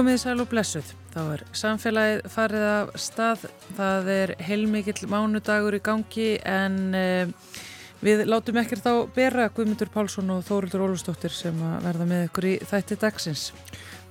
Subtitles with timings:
[0.00, 0.90] Komið sæl og blessuð.
[1.12, 3.42] Þá er samfélagið farið af stað.
[3.76, 7.58] Það er heilmikill mánudagur í gangi en eh,
[8.00, 12.46] við látum ekkert á bera Guðmundur Pálsson og Þórildur Ólustóttir sem að verða með ykkur
[12.48, 13.42] í þætti dagsins.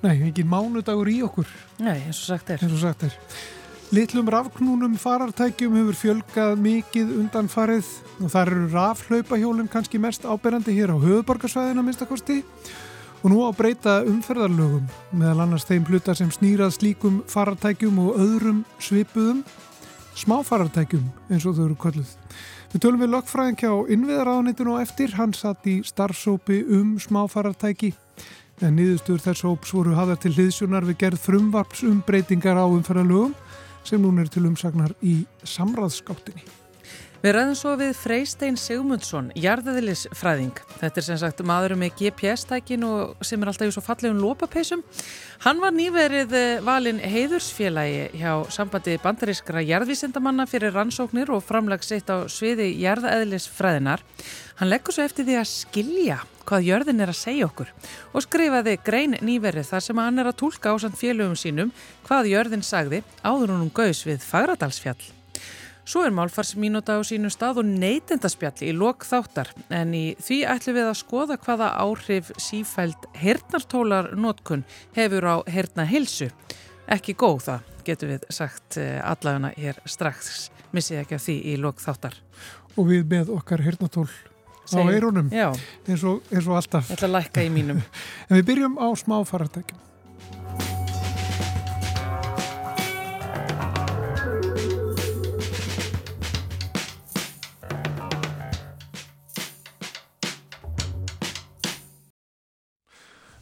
[0.03, 1.49] Nei, ekki mánudagur í okkur,
[1.81, 2.61] Nei, eins og sagt er.
[2.61, 3.15] eins og sagt er.
[3.89, 10.77] Litlum rafknúnum farartækjum hefur fjölgað mikið undan farið og þar eru rafhlaupahjólinn kannski mest áberandi
[10.77, 12.88] hér á höfuborgarsvæðina minnstakosti og
[13.27, 19.41] nú á breyta umferðarlögum meðal annars þeim hluta sem snýrað slíkum farartækjum og öðrum svipuðum
[20.19, 22.13] smáfarartækjum eins og þau eru kvölluð.
[22.71, 27.91] Við tölum við lögfræðin kjá innviðaráðnitun og eftir, hann satt í starfsópi um smáfarartæki
[28.63, 33.35] en niðurstur þess hóps voru hafðar til hliðsjónar við gerð frumvarps um breytingar á umferðarlögum
[33.83, 36.58] sem núna er til umsagnar í samráðskáttinni.
[37.19, 40.53] Við ræðum svo við Freystein Sigmundsson, jarðaðilisfræðing.
[40.79, 44.85] Þetta er sem sagt maðurum með GPS-tækin og sem er alltaf í svo fallegum lópapeisum.
[45.43, 52.23] Hann var nýverið eh, valinn heiðursfélagi hjá sambandi bandarískra jarðvísindamanna fyrir rannsóknir og framlagsitt á
[52.31, 54.07] sviði jarðaðilisfræðinar.
[54.63, 57.75] Hann leggur svo eftir því að skilja hvað jörðin er að segja okkur
[58.15, 61.75] og skrifaði grein nýverið þar sem hann er að tólka á samt félögum sínum
[62.07, 65.18] hvað jörðin sagði áður hún gaus við Fagradalsfjall.
[65.89, 70.75] Svo er málfarsmínúta á sínum stað og neytendaspjalli í lok þáttar en í því ætlum
[70.77, 76.29] við að skoða hvaða áhrif sífæld hernartólar notkun hefur á herna hilsu.
[76.93, 81.81] Ekki góð það, getur við sagt allagana hér strax, missið ekki af því í lok
[81.81, 82.21] þáttar.
[82.77, 84.05] Og við með okkar hirnatól
[84.69, 86.93] á eirunum eins og, eins og alltaf.
[86.93, 87.81] að lækka í mínum.
[88.29, 89.88] En við byrjum á smáfarartækjum.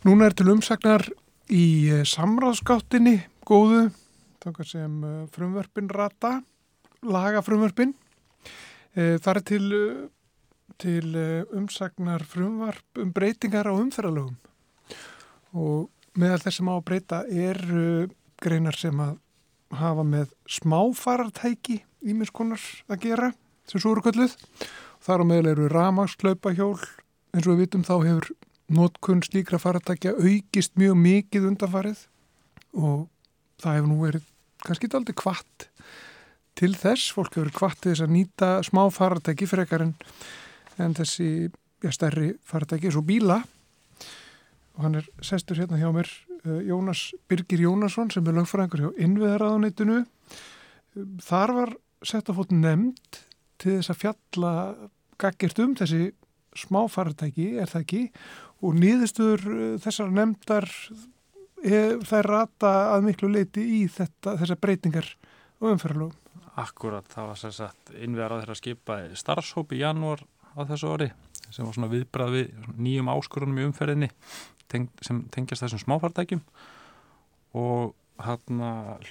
[0.08, 1.04] Núna er til umsagnar
[1.52, 3.90] í eh, samráðskáttinni góðu,
[4.40, 6.30] þangar sem eh, frumvörpin rata,
[7.04, 7.92] laga frumvörpin.
[8.96, 9.68] Eh, Það er til,
[10.80, 11.18] til
[11.60, 14.40] umsagnar frumvarp um breytingar á umferðalögum
[15.60, 17.62] og meðal þess sem á að breyta er
[18.40, 19.20] greinar sem að
[19.76, 23.34] hafa með smáfarartæki ímiðskonar að gera
[23.68, 24.40] sem svo eru kölluð.
[25.04, 28.36] Þar á meðal eru ramagsklaupahjól eins og við vitum þá hefur
[28.74, 32.04] notkun slíkra farartækja aukist mjög mikið undanfarið
[32.76, 33.08] og
[33.62, 34.28] það hefur nú verið
[34.66, 35.68] kannski aldrei kvart
[36.58, 37.12] til þess.
[37.16, 39.94] Fólk hefur til þess að nýta smáfarartæki frekar en,
[40.82, 41.30] en þessi
[41.84, 43.42] ja, stærri farartæki eins og bíla
[44.78, 46.10] og hann er sestur hérna hjá mér
[46.46, 50.04] uh, Jónas Birgir Jónasson sem er lögfræðingur hjá innviðaraðanitinu.
[51.26, 51.74] Þar var
[52.06, 53.22] sett að fótt nefnd
[53.58, 54.54] til þess að fjalla
[55.18, 56.12] gaggert um þessi
[56.58, 58.04] smáfartæki, er það ekki?
[58.66, 59.44] Og nýðistur
[59.84, 60.66] þessar nefndar
[61.62, 65.12] er, þær rata að miklu leiti í þetta, þessar breytingar
[65.62, 66.16] og umferðalögum.
[66.58, 70.24] Akkurat, það var sem sagt innvegar á þeirra skipa starfshóp í janúar
[70.58, 71.12] á þessu ári
[71.54, 74.10] sem var svona viðbrað við nýjum áskorunum í umferðinni
[74.72, 76.42] teng, sem tengjast þessum smáfartækjum
[77.62, 78.62] og hann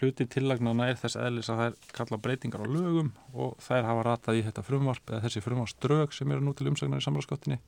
[0.01, 4.41] hluti tillagnana er þess eðlis að þær kalla breytingar á lögum og þær hafa ratað
[4.41, 7.61] í þetta frumvarp eða þessi frumvarpsdrög sem eru nú til umsagnar í samráðskottinni.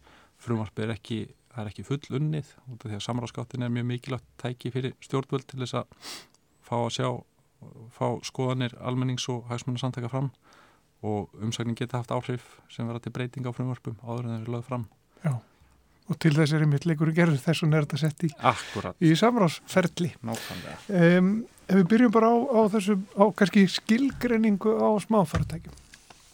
[0.43, 1.21] Frumvarp er ekki,
[1.59, 4.95] það er ekki full unnið út af því að samráðskottin er mjög mikilvægt tæki fyrir
[5.03, 6.13] stjórnvöld til þess að
[6.69, 7.09] fá að sjá,
[7.97, 10.31] fá skoðanir almennings og hagsmunna samtaka fram
[11.03, 14.55] og umsagnin geta haft áhrif sem verða til breytinga á frumvarpum áður en þeir eru
[14.57, 14.87] lögð fram.
[15.25, 15.35] Já,
[16.09, 20.13] og til þess er einmitt leikur gerður þess og nærða sett í, Akkurat, í samráðsferli.
[20.27, 20.79] nákvæmlega.
[21.19, 21.33] Um,
[21.69, 25.75] ef við byrjum bara á, á þessu, á kannski skilgreiningu á smáfartækjum.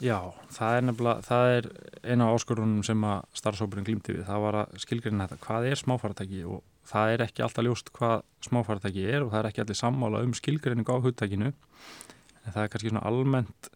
[0.04, 0.18] Já,
[0.52, 1.68] það er nefnilega, það er
[2.04, 5.80] eina af áskorunum sem að starfsópurinn glýmti við, það var að skilgreina þetta, hvað er
[5.80, 6.60] smáfaratæki og
[6.90, 10.34] það er ekki alltaf ljóst hvað smáfaratæki er og það er ekki allir sammála um
[10.36, 13.70] skilgreiningu á hugtækinu, en það er kannski svona almennt,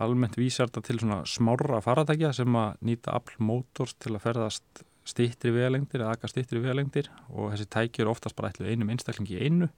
[0.00, 5.52] almennt vísarta til svona smárra faratækja sem að nýta afl mótors til að ferðast stittri
[5.54, 7.10] vegalengdir eða aka stittri vegalengdir.
[7.32, 9.68] Og þessi tæki eru oftast bara einum einstaklingi einu.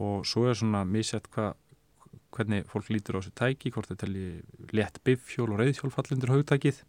[0.00, 1.56] Og svo er svona misjætt hvað
[2.36, 6.82] hvernig fólk lítur á þessu tæki, hvort þetta er létt bifhjól og reyðhjól fallindur haugtækið.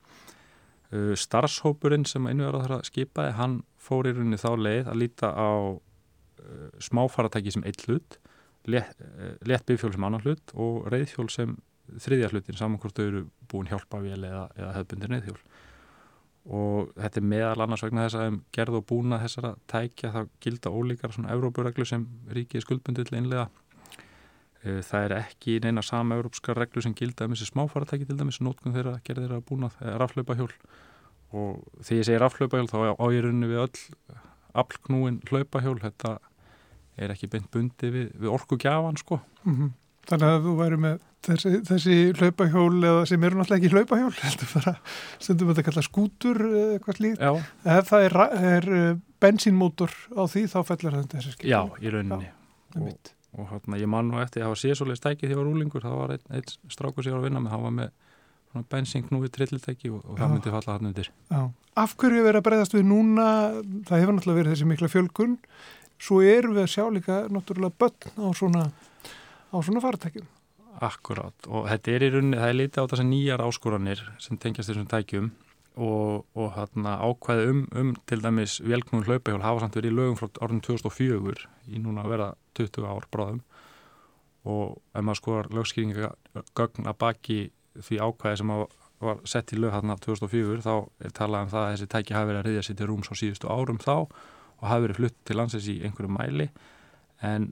[0.93, 5.51] Uh, starfshópurinn sem á þeirra skipaði, hann fór í rauninni þá leið að líta á
[5.73, 8.19] uh, smáfaratæki sem eitt hlut,
[8.69, 11.57] létt, uh, létt bifhjól sem annan hlut og reyðhjól sem
[12.03, 15.39] þriðja hlutin, saman hvort þau eru búin hjálpavél eða, eða hefbundir neyðhjól.
[16.53, 20.21] Og þetta er meðal annars vegna þess að um gerð og búna þessara tækja þá
[20.43, 22.03] gilda ólíkar svona Európureglu sem
[22.35, 23.45] ríkið skuldbundið til einlega
[24.63, 28.75] Það er ekki neina sama európska reglu sem gilda um þessi smáfaratæki til dæmis, nótkunn
[28.75, 30.51] þeirra gerði þeirra búnað, eða raflaupahjól
[31.33, 34.19] og því ég segi raflaupahjól þá á ég runni við öll
[34.63, 36.17] aflknúin hlaupahjól, þetta
[37.01, 39.19] er ekki beint bundi við, við orkugjafan sko.
[39.43, 39.73] Mm -hmm.
[40.03, 44.51] Þannig að þú væri með þessi, þessi hlaupahjól eða sem eru náttúrulega ekki hlaupahjól heldur
[44.53, 44.75] bara,
[45.17, 46.41] stundum við þetta kalla skútur
[46.75, 47.25] eitthvað slíkt.
[47.77, 48.17] Ef það er,
[48.53, 51.49] er eh, bensínmótor á því þá fellur þetta þessi skil.
[51.49, 52.31] Já, í rauninni.
[52.75, 52.87] Já,
[53.33, 56.15] og, hérna, ég man nú eftir að hafa síðsólega stækið því að rúlingur, það var
[56.15, 60.03] einn ein strákur sem ég var að vinna með, það var með bensínknúi trillitæki og,
[60.05, 61.09] og það myndi falla hann undir.
[61.31, 61.41] Já.
[61.83, 63.27] Af hverju verið að breyðast við núna,
[63.87, 65.37] það hefur náttúrulega verið þessi mikla fjölkun,
[65.97, 68.67] svo erum við að sjá líka náttúrulega börn á svona,
[69.49, 70.29] á svona faratækjum.
[70.83, 74.69] Akkurát og þetta er í rauninni, það er litið á þessar nýjar áskoranir sem tengjast
[74.69, 75.31] þessum tækjum
[75.75, 80.19] og, og hérna ákvæði um, um til dæmis velknúin hlaupahjól hafa samt verið í lögum
[80.19, 82.29] frá árun 2004 í núna að vera
[82.59, 83.41] 20 ár bráðum.
[84.43, 87.39] Og ef maður skoðar lögskýringagögn að baki
[87.79, 88.53] því ákvæði sem
[89.03, 90.73] var sett í lög hérna 2004 þá
[91.03, 93.13] er talað um það að þessi tæki hafi verið að reyðja sér til rúms á
[93.19, 96.49] síðustu árum þá og hafi verið flutt til landsins í einhverju mæli.
[97.23, 97.49] En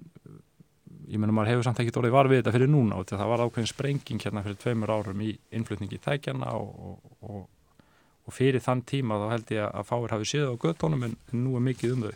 [1.10, 3.44] ég menna maður hefur samt ekkert orðið var við þetta fyrir núna og það var
[3.46, 7.42] ákveðin sprenging hérna fyrir tveimur árum í innflutningi í tækjana og, og, og
[8.30, 11.66] fyrir þann tíma þá held ég að fáir hafi séð á göttónum en, nú er
[11.66, 12.16] mikið um þau.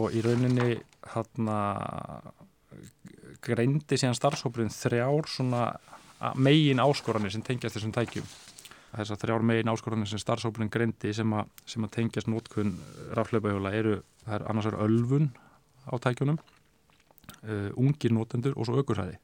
[0.00, 0.80] Og í rauninni
[1.14, 1.56] hérna
[3.44, 5.64] greindi síðan starfsópurinn þrjár svona
[6.36, 8.26] megin áskoranir sem tengjast þessum tækjum.
[8.90, 12.74] Þess að þrjár megin áskoranir sem starfsópurinn greindi sem að, sem að tengjast nótkunn
[13.16, 15.30] rafleipahjóla eru, það er annars er ölfun
[15.86, 19.16] á tækjunum uh, ungir nótendur og svo aukursæði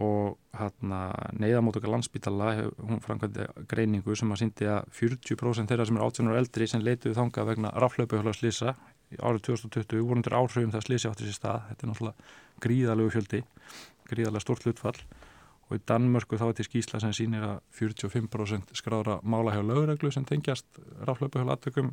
[0.00, 1.00] og hérna
[1.36, 6.40] neyðamótöka landsbítala hún framkvæmdi greiningu sem að síndi að 40% þeirra sem er 18 ára
[6.40, 8.76] eldri sem leituð þanga vegna rafleipahjóla slisa
[9.18, 12.28] árið 2020 voru undir áhrifum það slisi átti sér stað, þetta er náttúrulega
[12.62, 13.40] gríðalegu fjöldi,
[14.10, 14.98] gríðalega stort hlutfall.
[15.70, 20.10] Og í Danmörku þá er til skýsla sem sýnir að 45% skráðra mála hjá lögreglu
[20.14, 20.66] sem tengjast
[21.06, 21.92] ráflöpu hjá latökum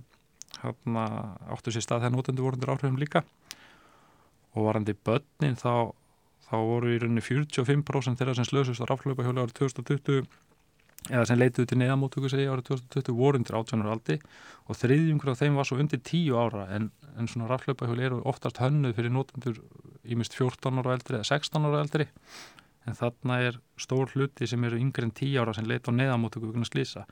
[0.63, 1.05] hérna
[1.53, 3.23] áttu sér stað þegar nótendu voru undir áhrifum líka.
[4.57, 5.93] Og varandi börnin þá,
[6.47, 10.27] þá voru í rauninni 45% þeirra sem slösust á ráflöpu hjá árið 2020
[11.07, 14.17] eða sem leituði til neðamótöku segja árið 2020 voru undir 18 ára aldi.
[14.67, 18.19] Og þriðjungur af þeim var svo undir 10 ára en, en svona ráflöpu hjá eru
[18.27, 19.61] oftast hönnuð fyrir nótendur
[20.07, 22.07] ímist 14 ára eldri eða 16 ára eldri.
[22.87, 26.51] En þarna er stór hluti sem eru yngre en 10 ára sem leita á neðamótöku
[26.51, 27.03] vegna slýsa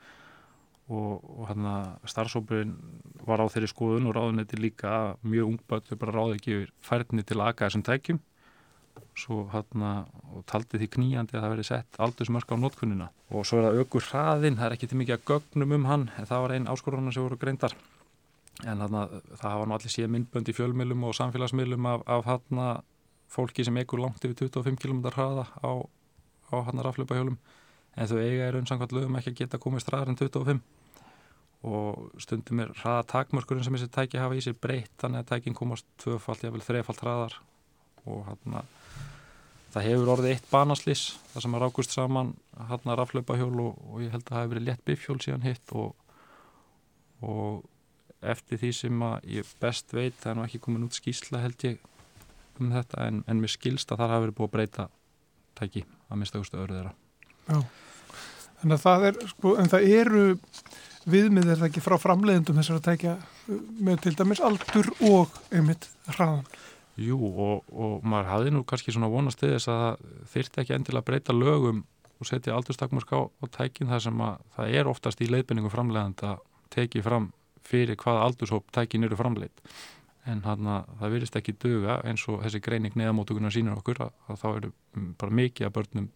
[0.86, 2.76] og, og hann að starfsópurinn
[3.26, 7.50] var á þeirri skoðun og ráðunetti líka mjög ungböld bara ráði ekki færðinni til að
[7.50, 8.20] aka þessum tækjum
[9.16, 13.60] svo hann að taldi því kníjandi að það veri sett aldursmörk á nótkunnina og svo
[13.60, 16.44] er það aukur hraðin, það er ekki til mikið að gögnum um hann en það
[16.44, 17.74] var einn áskoruna sem voru greindar.
[18.64, 18.94] En að
[19.36, 22.78] það hafa nú allir síðan myndbönd í fjölmilum og samfélagsmilum af, af hann að
[23.32, 25.70] fólki sem eigur langt yfir 25 km hraða á,
[26.52, 27.36] á hjálum
[27.96, 30.60] en þau eiga er umsangvært lögum ekki að geta komið straðar en 25
[31.66, 35.56] og stundum er hraða takmörkurinn sem þessi tæki hafa í sér breytt þannig að tækin
[35.56, 37.38] komast tvöfalt, jável þrefalt hraðar.
[38.06, 38.74] Og hann að
[39.76, 41.04] það hefur orðið eitt banaslís
[41.34, 44.42] það sem er águst saman hann að raflöpa hjól og, og ég held að það
[44.42, 45.90] hefur verið lett bifjól síðan hitt og,
[47.20, 47.66] og
[48.24, 51.66] eftir því sem að ég best veit það er nú ekki komin út skísla held
[51.68, 51.82] ég
[52.56, 54.86] um þetta en, en mér skilst að það hafi verið búið að breyta
[55.56, 56.94] tæki að minnstakustu öru þeirra.
[57.46, 57.58] Já,
[58.64, 60.24] að það er sko, en það eru
[61.06, 63.16] viðmið er það ekki frá framleiðendum þessar að tækja
[63.86, 66.48] með til dæmis aldur og einmitt hraðan
[66.96, 71.02] Jú og, og maður hafði nú kannski svona vonast þess að það þyrti ekki endilega
[71.02, 71.82] að breyta lögum
[72.16, 76.24] og setja aldurstakmörk á, á tækin þar sem að það er oftast í leiðbynningu framleiðand
[76.24, 76.38] að
[76.72, 77.28] teki fram
[77.66, 79.60] fyrir hvaða aldurshóp tækin eru framleitt
[80.26, 84.14] en hann að það virðist ekki döga eins og þessi greining neðamótugunar sínur okkur að,
[84.26, 84.72] að þá eru
[85.20, 86.08] bara mikið að börnum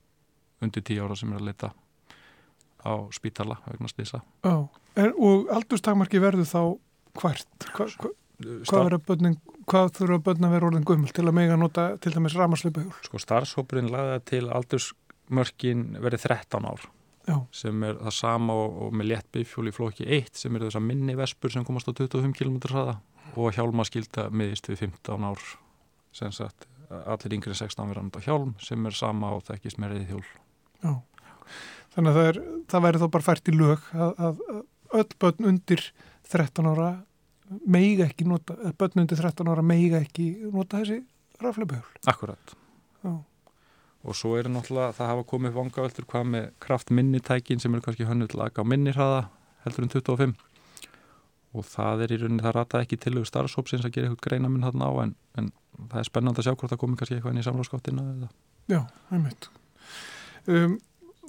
[0.64, 1.72] undir tíu ára sem er að leta
[2.80, 4.68] á spítala vegna slisa oh.
[4.98, 6.62] Og aldurstakmarki verður þá
[7.20, 7.68] hvert?
[7.76, 8.10] Hva, hva,
[8.66, 9.36] hvað, börnin,
[9.70, 12.96] hvað þurfa börn að vera orðin gummul til að mega nota til dæmis ramarsleipahjól?
[13.06, 16.88] Sko starfshópurinn lagða til aldursmörkin verið 13 ár
[17.28, 17.36] Já.
[17.54, 20.80] sem er það sama og, og með létt bifjól í flóki 1 sem er þess
[20.80, 22.96] að minni vespur sem komast á 25 km hraða
[23.36, 25.44] og hjálmaskylda miðist við 15 ár
[26.16, 30.08] sem sagt allir yngri 16 verðan á hjálm sem er sama á þekkist með reyði
[30.10, 30.24] hjól
[30.80, 30.92] Já,
[31.94, 32.40] þannig að það, er,
[32.72, 34.42] það væri þá bara fært í lög að, að
[35.00, 35.86] öll börn undir
[36.32, 36.90] 13 ára
[37.66, 41.00] meiga ekki nota, börn undir 13 ára meiga ekki nota þessi
[41.42, 42.54] rafleipahjól Akkurat
[43.02, 43.14] Já.
[44.04, 48.06] og svo er náttúrulega það hafa komið vangaveltur hvað með kraft minnitækin sem er kannski
[48.08, 49.24] hönnuð laga á minnirhraða
[49.64, 50.36] heldur en 25
[51.50, 54.66] og það er í rauninni, það rata ekki til starfsópsins að gera eitthvað greina minn
[54.66, 55.50] hann á en, en
[55.90, 58.30] það er spennand að sjá hvort það komi kannski eitthvað inn í samráðskáttina
[58.70, 59.48] Já, einmitt.
[60.46, 60.76] Um,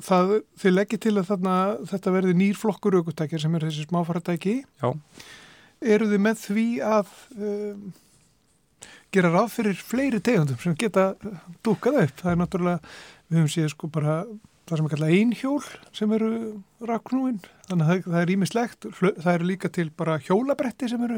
[0.05, 1.55] það, Þið leggir til að þarna,
[1.89, 4.91] þetta verði nýrflokkur aukutækjar sem er þessi smáfaratæki Já
[5.81, 7.89] Eru þið með því að um,
[9.11, 11.11] gera ráð fyrir fleiri tegundum sem geta
[11.65, 12.21] dúkað upp.
[12.21, 12.95] Það er náttúrulega,
[13.27, 14.21] við höfum séð sko bara
[14.71, 15.63] það sem er kallað einhjól
[15.97, 16.29] sem eru
[16.87, 21.17] ráknúin, þannig að það er ímislegt, það eru líka til bara hjólabretti sem eru,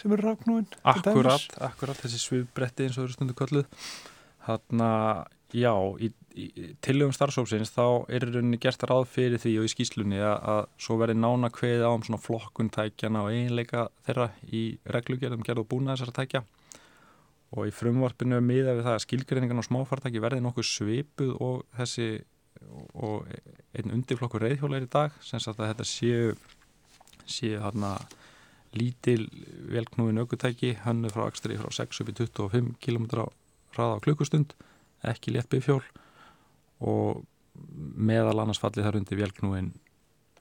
[0.00, 0.66] sem eru ráknúin.
[0.90, 3.68] Akkurat, akkurat þessi svifbretti eins og eru stundu kalluð.
[4.48, 5.22] Þannig að
[5.56, 6.46] já, í, í
[6.84, 10.96] tilögum starfsópsins þá er rauninni gert ráð fyrir því og í skýslunni að, að svo
[11.00, 14.64] verði nána kveði á um svona flokkuntækjana og einleika þeirra í
[14.96, 16.44] reglugjörðum gerð og búna þessara tækja.
[17.58, 22.10] Og í frumvarpinu miða við það að skilgreiningan og smáfartæki verði nokkuð svipuð og þessi
[22.94, 23.26] og
[23.74, 26.34] einn undirflokkur reyðhjóla er í dag sem sagt að þetta séu
[27.30, 27.94] séu hérna
[28.76, 29.26] lítil
[29.70, 33.06] velknúin aukutæki hannu frá Akstri frá 6 upp í 25 km
[33.74, 34.54] hraða á klukkustund
[35.02, 35.82] ekki létt bifjól
[36.80, 37.24] og
[37.96, 39.72] meðal annars falli þar undir velknúin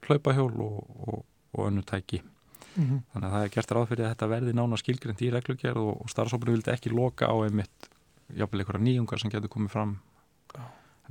[0.08, 1.24] hlaupahjól og, og,
[1.54, 3.00] og önnu tæki mm -hmm.
[3.14, 6.02] þannig að það er gert ráð fyrir að þetta verði nána skilgrend í reglugjörð og,
[6.02, 7.90] og starfsópunum vildi ekki loka á einmitt
[8.36, 10.00] jáfnvel einhverja nýjungar sem getur komið fram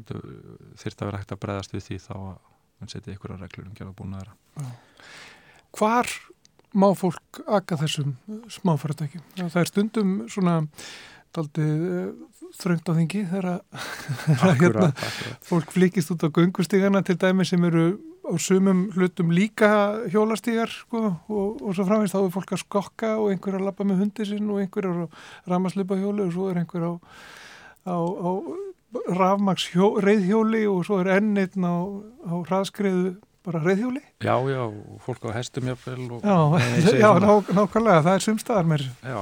[0.06, 2.38] þurft að vera hægt að breyðast við því þá að
[2.78, 4.72] mann setja að reglur um gerða búin að vera.
[5.74, 6.10] Hvar
[6.78, 8.16] má fólk akka þessum
[8.52, 9.24] smáfæratækjum?
[9.38, 10.58] Það er stundum svona
[11.38, 12.10] daldið uh,
[12.58, 13.48] þröngt á þingi þegar
[14.60, 14.92] hérna,
[15.46, 17.88] fólk flikist út á göngustígana til dæmi sem eru
[18.28, 19.70] á sumum hlutum líka
[20.12, 23.86] hjólastígar sko, og, og svo framvegst þá er fólk að skokka og einhver að lappa
[23.88, 25.06] með hundi sinn og einhver að
[25.48, 26.92] ramaslipa hjólu og svo er einhver á,
[27.88, 28.30] á, á
[29.16, 29.70] rafmaks
[30.04, 31.76] reyðhjóli og svo er enn einn á,
[32.28, 33.16] á hraðskreiðu
[33.48, 34.02] bara reyðhjóli.
[34.20, 34.62] Já, já,
[35.04, 36.20] fólk á hestum jáfnvel.
[36.20, 36.36] Já,
[37.00, 38.84] já ná, nákvæmlega, það er sumstaðar mér.
[39.00, 39.20] Já,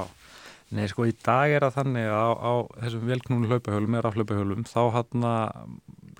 [0.75, 4.65] nei sko í dag er að þannig að á, á þessum velknúnu hlaupahjólum, eða hlaupahjólum,
[4.67, 5.71] þá hann að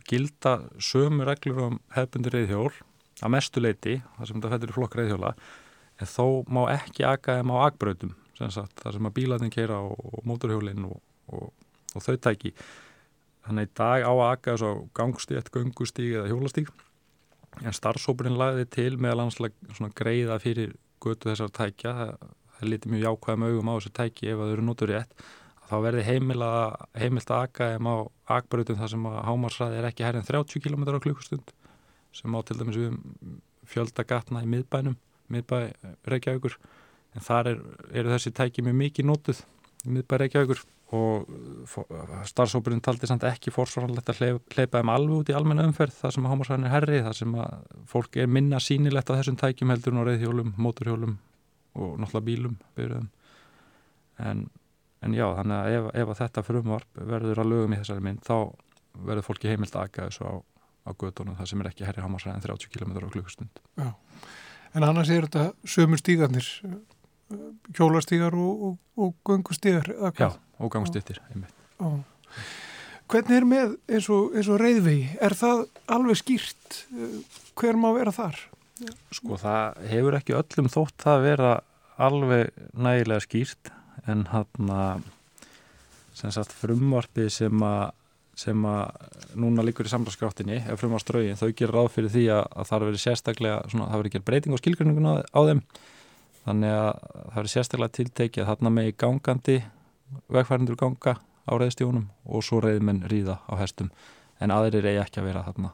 [0.07, 2.71] gilda sömu reglur um hefbundi reyðhjól
[3.17, 5.35] að mestu leiti, það sem þetta fættir í flokk reyðhjóla,
[5.97, 8.57] en þó má ekki aga þeim á agbröðum, það
[8.95, 10.99] sem að bílarnir keira og, og móturhjólinn og,
[11.33, 11.49] og,
[11.97, 12.53] og þau tæki.
[13.47, 16.71] Þannig í dag á að akka þess að gangstíð, gungustíg eða hjólastíg
[17.65, 22.27] en starfsópurinn lagði til meðal anslega greiða fyrir götu þessar tækja það,
[22.57, 25.25] það liti mjög jákvæða með augum á þessu tæki ef það eru notur rétt
[25.67, 30.21] þá verði heimilt að akka ef maður akbröðum þar sem að hámarsræði er ekki hærið
[30.21, 31.51] en 30 km á klukkustund
[32.15, 32.95] sem á til dæmis við
[33.67, 34.95] fjöldagatna í miðbænum
[35.33, 35.57] miðbæ
[36.07, 36.55] Reykjavíkur.
[37.15, 37.61] En þar er,
[37.91, 39.43] eru þessi tæki mjög mikið notuð
[39.83, 40.63] í miðbæ Reykjavíkur
[40.97, 41.27] og
[42.29, 44.21] starfsópurinn taldi samt ekki fórsvaralegt að
[44.55, 47.33] hleypa þeim alveg út í almenna umferð þar sem að hámarsvæðin er herri, þar sem
[47.43, 47.57] að
[47.91, 51.17] fólk er minna sínilegt á þessum tækjum heldur og reyðhjólum, móturhjólum
[51.77, 52.57] og náttúrulega bílum
[54.17, 54.43] en,
[55.05, 58.23] en já, þannig að ef, ef að þetta frumvarp verður að lögum í þessari mynd,
[58.25, 58.37] þá
[59.07, 60.33] verður fólki heimilt að aga þessu á,
[60.87, 63.63] á gödunum þar sem er ekki herri hámarsvæðin 30 km á klukkustund.
[63.77, 63.89] Já,
[64.73, 66.47] en annars er þetta sömur stígarnir
[67.75, 71.19] hjólastígar og, og, og gungustígar Já, og gangstittir
[73.07, 75.05] Hvernig er með eins og, eins og reyðvegi?
[75.23, 75.61] Er það
[75.95, 76.79] alveg skýrt?
[77.55, 78.39] Hver má vera þar?
[79.15, 81.53] Sko það hefur ekki öllum þótt það vera
[81.97, 83.71] alveg nægilega skýrt
[84.07, 85.07] en hann að
[86.17, 87.87] sem sagt frumvarpið sem að
[88.37, 92.67] sem að núna líkur í samlagskráttinni ef frumvarströgin þau gerir ráð fyrir því að, að
[92.69, 95.63] það verður sérstaklega, svona, það verður ekki breyting á skilgrunningun á, á þeim
[96.43, 99.57] þannig að það verður sérstaklega tiltekið að þarna megi gangandi
[100.37, 103.89] vegfærindur ganga á reyðstífunum og svo reyðmenn ríða á hestum
[104.37, 105.73] en aðrir eigi ekki að vera þarna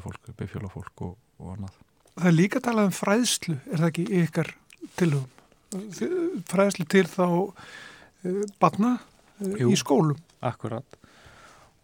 [0.00, 1.76] fólk, bifjóla fólk og, og annað.
[2.16, 4.54] Það er líka talað um fræðslu, er það ekki ykkar
[4.98, 5.28] tilhugum?
[6.50, 10.18] Fræðslu til þá uh, batna uh, í skólum?
[10.40, 11.00] Akkurat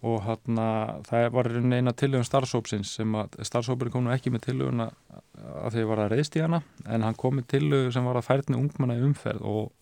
[0.07, 4.51] og hann að það var eina tilhugum starfsópsins sem að starfsópurinn kom nú ekki með
[4.51, 8.21] tilhugun að því var að reyðst í hana en hann kom með tilhug sem var
[8.21, 9.73] að færðni ungmanna umferð og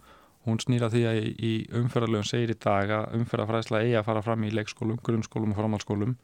[0.45, 4.45] hún snýra því að í umferðarlegum segir í dag að umferðarfræðsla eigi að fara fram
[4.45, 6.17] í leikskólum, grunnskólum og framhalskólum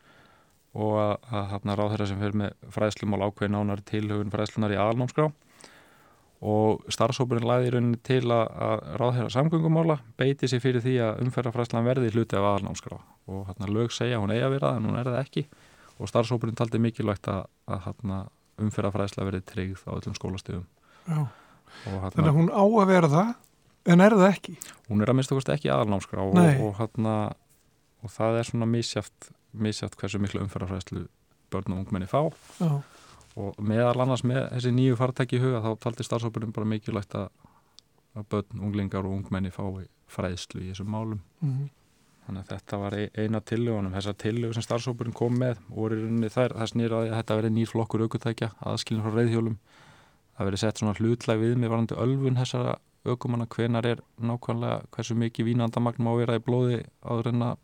[0.76, 4.80] og að, að hafna ráð þeirra sem fyrir með fræðslumál ákveði nánar tilhugun fræðslunar í
[4.80, 5.30] aðalnámskrá.
[6.40, 10.94] Og starfsópurinn læði í rauninni til að, að ráð þeirra samgöngumála beiti sér fyrir því
[11.04, 13.00] að umferðarfræðslan verði hluti af aðalnámskrá.
[13.28, 15.44] Og hafna lög segja hún eigi að vera en hún er það ekki.
[16.00, 17.90] Og starfsópurinn taldi mikilvægt að, að
[18.60, 20.66] umferðarfræðsla verði tryggð á öllum skólastöðum
[21.80, 23.30] Þannig að hún á að vera það
[23.88, 24.54] En er það ekki?
[24.90, 26.80] Hún er að minnst okkurst ekki aðalnámskrá og, og,
[28.04, 31.06] og það er svona misjátt, misjátt hversu miklu umferðarfræðslu
[31.50, 32.22] börn og ungmenni fá.
[32.60, 32.82] Já.
[33.38, 37.28] og meðal annars með þessi nýju fartæki í huga þá taldi starfsópunum bara mikilvægt að,
[38.28, 41.20] börn, unglingar og ungmenni fái fræðslu í þessum málum.
[41.40, 41.68] Mm -hmm.
[42.26, 43.94] þannig að þetta var eina tillögunum.
[43.94, 45.94] Þessar tillögu sem starfsópunum kom með og
[46.34, 49.58] þær, það snýraði að þetta verið nýr flokkur aukutækja aðskilin frá reyðhjólum
[50.40, 55.16] það verið sett svona hlutlæg við með varandi ölfun þessara aukumanna hvenar er nákvæmlega hversu
[55.20, 57.58] mikið vínandamagn má vera í blóði áður en að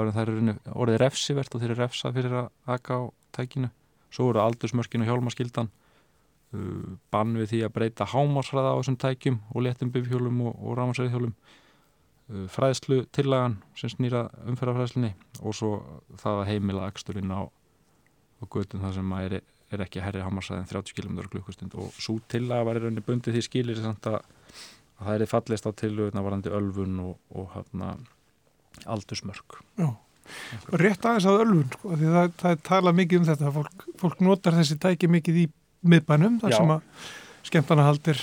[0.00, 3.02] en það eru orðið refsivert og þeir eru refsað fyrir að aka á
[3.36, 3.70] tækinu.
[4.12, 9.40] Svo eru aldursmörkin og hjálmaskildan uh, bann við því að breyta hámásræða á þessum tækjum
[9.52, 15.74] og letum bifhjólum og, og rámasræðhjólum uh, fræðslu tillagan sem snýra umferðarfræðslunni og svo
[16.22, 19.38] það að heimila aksturinn á, á göttum það sem er,
[19.72, 21.76] er ekki herri hámásræði en 30 km klukkustund.
[21.76, 25.72] Og svo tillaga var í rauninni bundið því skilir að, að það er fallist á
[25.76, 27.94] tilluguna varandi ölfun og, og hérna
[28.86, 29.58] aldursmörk.
[29.80, 29.88] Já,
[30.70, 34.22] og rétt aðeins að ölfun sko, því það, það tala mikið um þetta fólk, fólk
[34.24, 35.48] notar þessi tæki mikið í
[35.82, 36.58] miðbænum þar Já.
[36.60, 37.08] sem að
[37.48, 38.22] skemmtana haldir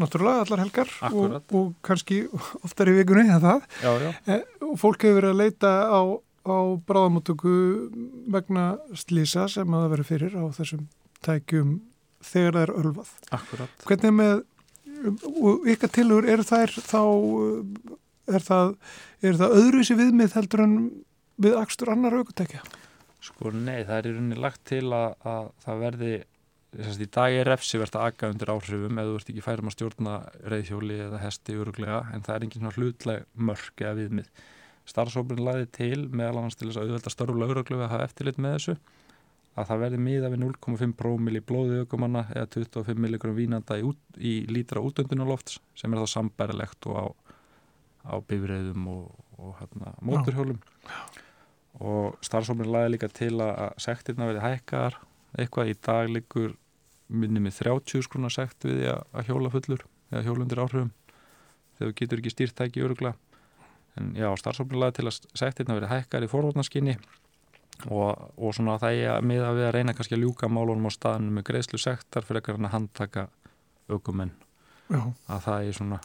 [0.00, 2.24] náttúrulega allar helgar og, og kannski
[2.66, 3.66] oftar í vikunni en það.
[3.82, 6.00] Já, já, e, og fólk hefur verið að leita á,
[6.50, 7.56] á bráðamóttöku
[8.34, 8.66] vegna
[8.98, 10.88] slísa sem að það verið fyrir á þessum
[11.24, 11.76] tækjum
[12.24, 13.14] þegar það er ölvað.
[13.38, 13.86] Akkurat.
[13.86, 14.42] Hvernig er með
[15.04, 17.00] og ykkar tilur, er þær þá
[18.30, 18.74] er það,
[19.24, 20.78] er það öðruvísi viðmið heldur en
[21.44, 22.62] við akstur annar aukutækja?
[23.24, 26.14] Sko nei, það er í rauninni lagt til að, að það verði
[26.74, 30.14] í dag er refsivert að aga undir áhrifum eða þú ert ekki færum að stjórna
[30.50, 34.30] reyðhjóli eða hesti öruglega en það er engin svona hlutleg mörg eða viðmið.
[34.90, 38.40] Starfsópurinn laði til meðal annars til þess að auðvelda störfulega öruglega við að hafa eftirlit
[38.42, 38.76] með þessu
[39.54, 43.84] að það verði miða við 0,5 prómil í blóði aukumanna eða 25 milligram vínanda í,
[43.86, 47.04] út, í lítra útöndunarlofts sem er þá sambærilegt og á,
[48.04, 49.06] á bifriðum og,
[49.38, 50.60] og hérna, móturhjólum
[51.84, 54.98] og starfsóminn laði líka til að sektirna verði hækkar
[55.38, 56.54] eitthvað í dag líkur
[57.08, 60.92] minni með 30 skruna sekt við að, hjóla fullur eða hjólundir áhrifum.
[61.74, 63.14] Þegar þú getur ekki stýrt tæki örugla
[63.98, 66.96] en já, starfsóminn laði til að sektirna verði hækkar í forvarnaskinni
[67.90, 70.92] og, og svona það er að miða við að reyna kannski að ljúka málunum á
[70.94, 73.28] staðinu með greiðslu sektar fyrir að handtaka
[73.90, 74.34] aukumenn
[74.94, 76.00] að það er svona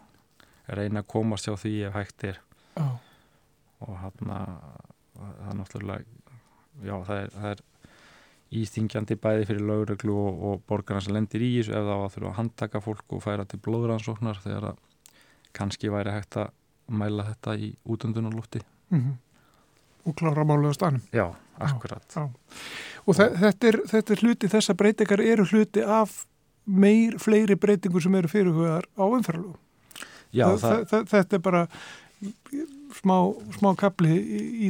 [0.77, 2.39] reyna að komast hjá því ef hægt er
[2.75, 2.88] já,
[3.86, 6.05] og hann það er náttúrulega
[6.86, 7.63] já það er, það er
[8.60, 12.13] íþingjandi bæði fyrir lögreglu og, og borgarna sem lendir í þessu ef það var að
[12.15, 14.86] þurfa að handtaka fólk og færa til blóðrannsóknar þegar að
[15.58, 16.53] kannski væri hægt að
[16.89, 19.17] mæla þetta í útöndunarlúfti mm
[20.10, 21.01] og klára málið á stanum.
[21.13, 21.25] Já,
[21.60, 22.27] akkurat Já.
[23.05, 26.23] Og þe þetta, er, þetta er hluti, þessa breytingar eru hluti af
[26.65, 29.58] meir, fleiri breytingur sem eru fyrirhugaðar á umferðalögum.
[30.36, 31.62] Já, Þa- það, þa- þetta er bara
[33.00, 33.15] smá,
[33.56, 34.70] smá kapli í, í,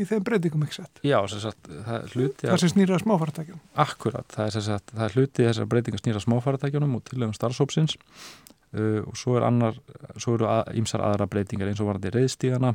[0.00, 1.00] í þeim breytingum ekki sett.
[1.06, 3.60] já sagt, það er hluti Það sem snýra smáfartækjum.
[3.86, 9.00] Akkurat, það er, sagt, það er hluti þessar breytingar snýra smáfæratækjunum og tilögum starfsópsins uh,
[9.06, 9.78] og svo er annar,
[10.16, 12.74] svo eru að, ýmsar aðra breytingar eins og varandi reyðstígana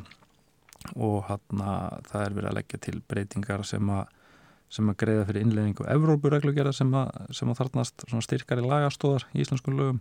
[0.98, 1.62] og hann
[2.10, 4.17] það er verið að leggja til breytingar sem að
[4.72, 9.76] sem að greiða fyrir innleðingu Evrópureglugjara sem að, sem að þarnast styrkari lagastóðar í íslenskum
[9.76, 9.98] lögum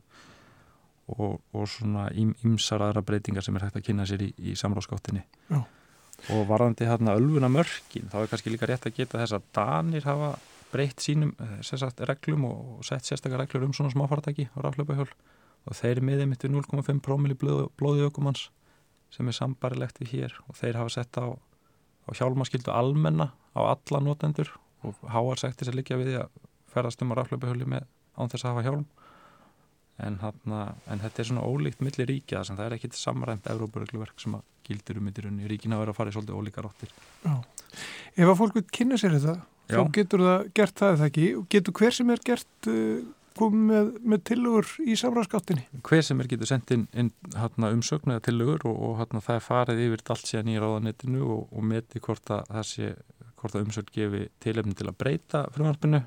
[1.17, 5.25] og, og svona ýmsar aðra breytingar sem er hægt að kynna sér í, í samráðskáttinni
[5.51, 5.61] Já.
[6.35, 10.07] og varðandi hérna ölfuna mörkin þá er kannski líka rétt að geta þess að Danir
[10.09, 10.35] hafa
[10.71, 15.11] breytt sínum eh, sagt, reglum og sett sérstakar reglur um svona smáfartæki á raflöpahjól
[15.69, 18.49] og þeir miðið mitt við 0,5 prómil í blóði, blóði ökumanns
[19.11, 20.37] sem er sambarilegt við hér.
[20.49, 24.53] Og þeir hafa sett á, á hjálmaskildu almenna á alla notendur
[24.87, 26.39] og háar sektir sem liggja við því að
[26.71, 28.87] ferðast um á raflöpahjóli með án þess að hafa hjálm
[30.07, 34.37] en, hana, en þetta er svona ólíkt milli ríkja það er ekkit samræmt Evrópuregluverk sem
[34.39, 36.93] að gildir um mittirunni ríkina vera að fara í svolítið ólíkar áttir
[38.17, 39.37] Ef að fólk vil kynna sér þetta,
[39.71, 39.79] Já.
[39.79, 41.27] þá getur það gert það eða ekki.
[41.55, 43.03] Getur hver sem er gert uh,
[43.39, 45.67] komið með, með tilugur í samráðskáttinni?
[45.87, 49.39] hver sem er getur sendt inn, inn hana, umsögn eða tillögur og, og hana, það
[49.39, 52.93] er farið yfir allt síðan í ráðanettinu og, og meti hvort að sé
[53.41, 56.03] hvort að umsögn gefi tilefni til að breyta frumvarpinu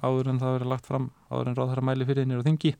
[0.00, 2.74] áður en það verið lagt fram áður en ráðhæra mæli fyrir nýra þingi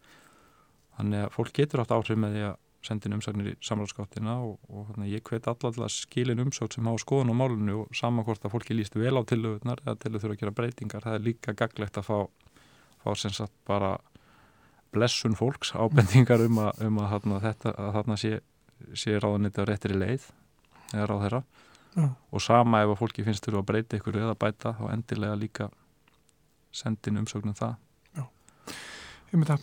[0.96, 4.54] þannig að fólk getur átt áhrif með því að senda inn umsögnir í samráðskáttina og,
[4.72, 8.54] og ég til að skilin umsögn sem hafa skoðun á málinu og saman hvort að
[8.54, 11.54] fólki líst vel á tillögurnar eða til þau þurfa að gera breytingar það er líka
[11.60, 12.18] gaglegt að fá,
[13.04, 13.98] fá sem sagt bara
[14.96, 18.32] blessun fólks ábendingar um að, um að, þarna, þetta, að þarna sé,
[18.96, 20.30] sé ráðaniti á réttri leið
[20.94, 21.42] eða ráð þeirra
[21.90, 22.08] Já.
[22.08, 25.68] og sama ef að fólki finnst þurfa að breyta ykkur eða bæta þá endilega líka
[26.72, 27.76] sendin umsögnum það
[29.30, 29.62] Um þetta.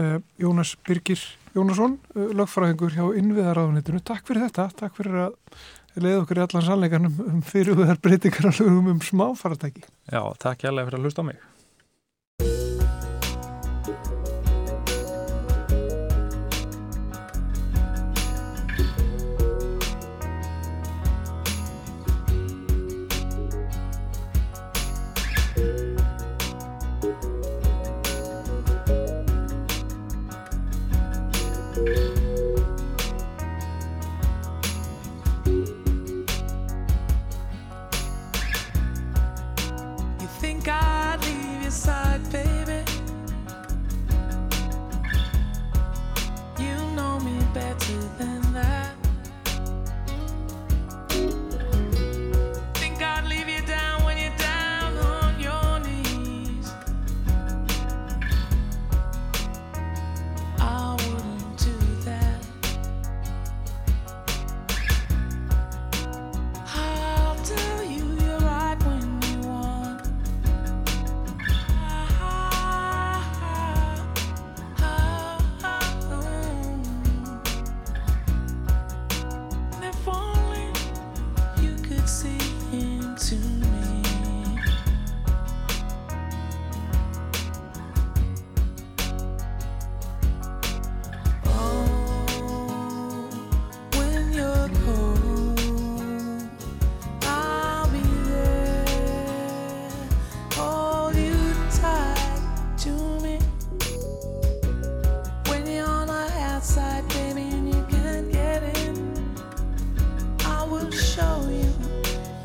[0.00, 1.20] Uh, Jónas Birgir
[1.52, 4.00] Jónasson, uh, lögfræðingur hjá innviðaráðunitinu.
[4.06, 4.70] Takk fyrir þetta.
[4.78, 9.84] Takk fyrir að leiða okkur í allan sannleikanum um fyrirhugar breytingar á lögum um smáfaratæki.
[10.08, 11.49] Já, takk hjálpa fyrir að hlusta á mig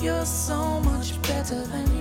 [0.06, 1.95] you're so much better than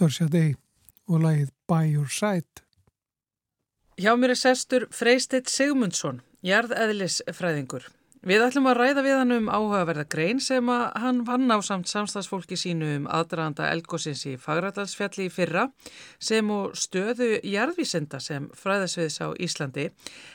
[0.00, 0.54] Var Sjáttei
[1.12, 2.62] og lagið By Your Side.
[4.00, 7.84] Hjá mér er sestur Freysteit Sigmundsson, jarðeðlisfræðingur.
[8.20, 11.88] Við ætlum að ræða við hann um áhugaverða grein sem að hann vann á samt
[11.88, 15.62] samstagsfólki sínu um aðdraðanda elgósins í Fagradalsfjalli í fyrra
[16.20, 19.88] sem og stöðu jarðvísinda sem fræðasviðs á Íslandi.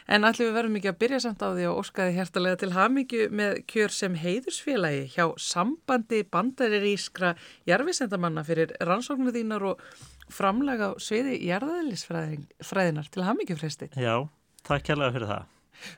[0.09, 3.29] En ætlum við verðum ekki að byrja samt á því og óskaði hjertalega til hamingju
[3.29, 7.35] með kjör sem heiðursfélagi hjá sambandi bandarirískra
[7.69, 9.89] jarðvísindamanna fyrir rannsóknu þínar og
[10.33, 13.93] framlega sviði jarðeðlisfræðinar til hamingju Freysteit.
[13.93, 14.23] Já,
[14.65, 15.51] takk kærlega fyrir það.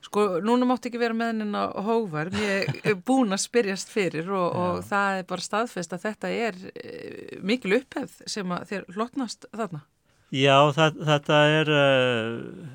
[0.05, 4.31] Sko, núna mátti ekki vera með hennin á hóvar, ég er búin að spyrjast fyrir
[4.31, 6.95] og, og það er bara staðfest að þetta er e,
[7.45, 9.83] mikil upphefð sem að þér hlotnast þarna.
[10.35, 12.31] Já, það, þetta er uh,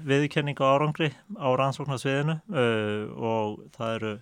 [0.09, 4.13] viðkenning á árangri á rannsóknarsviðinu uh, og það eru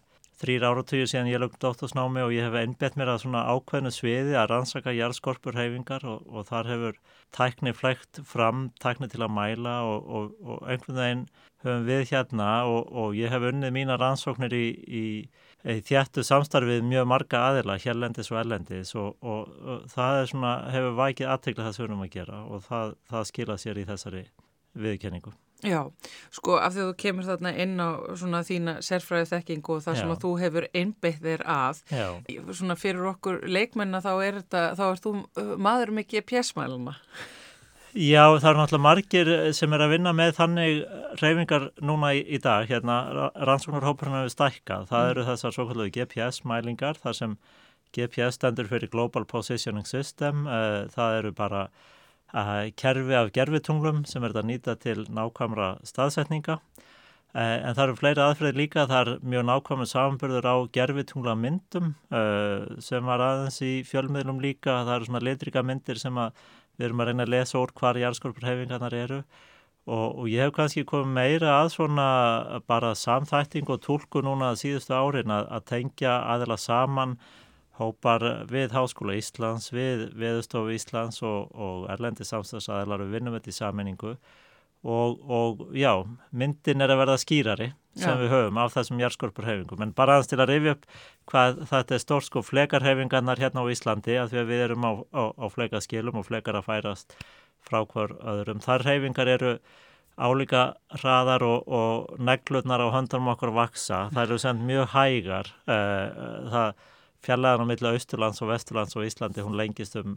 [0.41, 4.37] þrýr áratugir síðan ég lögum dóttorsnámi og ég hef einbett mér að svona ákveðnu sviði
[4.41, 7.01] að rannsaka jarðskorpur reyfingar og, og þar hefur
[7.37, 11.27] tækni flægt fram, tækni til að mæla og, og, og einhvern veginn
[11.65, 15.05] höfum við hérna og, ég hef unnið mína rannsóknir í, í,
[15.69, 19.53] í þjættu samstarfið mjög marga aðila, hérlendis og erlendis og
[19.93, 23.31] það er svona, hefur vækið aðtegla það sem við erum að gera og það, það
[23.35, 24.25] skila sér í þessari
[24.81, 25.37] viðkenningu.
[25.67, 25.81] Já,
[26.33, 29.99] sko af því að þú kemur þarna inn á svona þína sérfræði þekkingu og það
[29.99, 30.13] sem Já.
[30.15, 32.07] að þú hefur einbeitt þér að Já,
[32.57, 36.97] svona fyrir okkur leikmenna þá er þetta, þá er þú uh, maður með GPS-mæluna
[37.91, 40.83] Já, það eru náttúrulega margir sem er að vinna með þannig
[41.19, 47.01] reyfingar núna í, í dag, hérna rannsóknarhópurinn hefur stækkað, það eru þessar svo kallu GPS-mælingar,
[47.03, 47.39] þar sem
[47.91, 51.65] GPS stendur fyrir Global Positioning System, uh, það eru bara
[52.79, 58.25] kerfi af gerfitunglum sem er að nýta til nákvæmra staðsetninga, uh, en það eru fleiri
[58.25, 63.75] aðferðir líka, það er mjög nákvæmur samanbyrður á gerfitungla myndum uh, sem var aðeins í
[63.89, 66.19] fjölmiðlum líka, það eru svona litrika myndir sem
[66.81, 69.23] við erum að reyna að lesa úr hvar jarðskorpur hefingarnar eru.
[69.91, 72.07] Og, og ég hef kannski komið meira að svona
[72.69, 77.17] bara samþætting og tólku núna síðustu árin að, að tengja aðila saman
[77.81, 83.59] hópar við Háskóla Íslands, við Veðustofu Íslands og, og erlendi samstagsaðilar við vinnum þetta í
[83.59, 84.15] sammenningu
[84.81, 85.93] og, og já,
[86.33, 88.21] myndin er að verða skýrari sem Já.
[88.21, 90.85] við höfum af þessum jarðskorpur hefingum en bara aðeins til að rifja upp
[91.33, 94.93] hvað þetta er stórt sko flekarhefingarnar hérna á Íslandi að því að við erum á,
[95.11, 97.17] á, á flekaskilum og flekar að færast
[97.67, 98.63] frá hver öðrum.
[98.65, 99.53] Þar hefingar eru
[100.21, 100.63] álíka
[101.01, 104.07] hraðar og, og neglutnar á höndunum okkur vaksa.
[104.15, 105.53] Það eru sem mjög hægar.
[105.67, 106.87] Uh, það
[107.25, 110.17] fjallaðan á milli Austurlands og Vesturlands og Íslandi hún lengist um,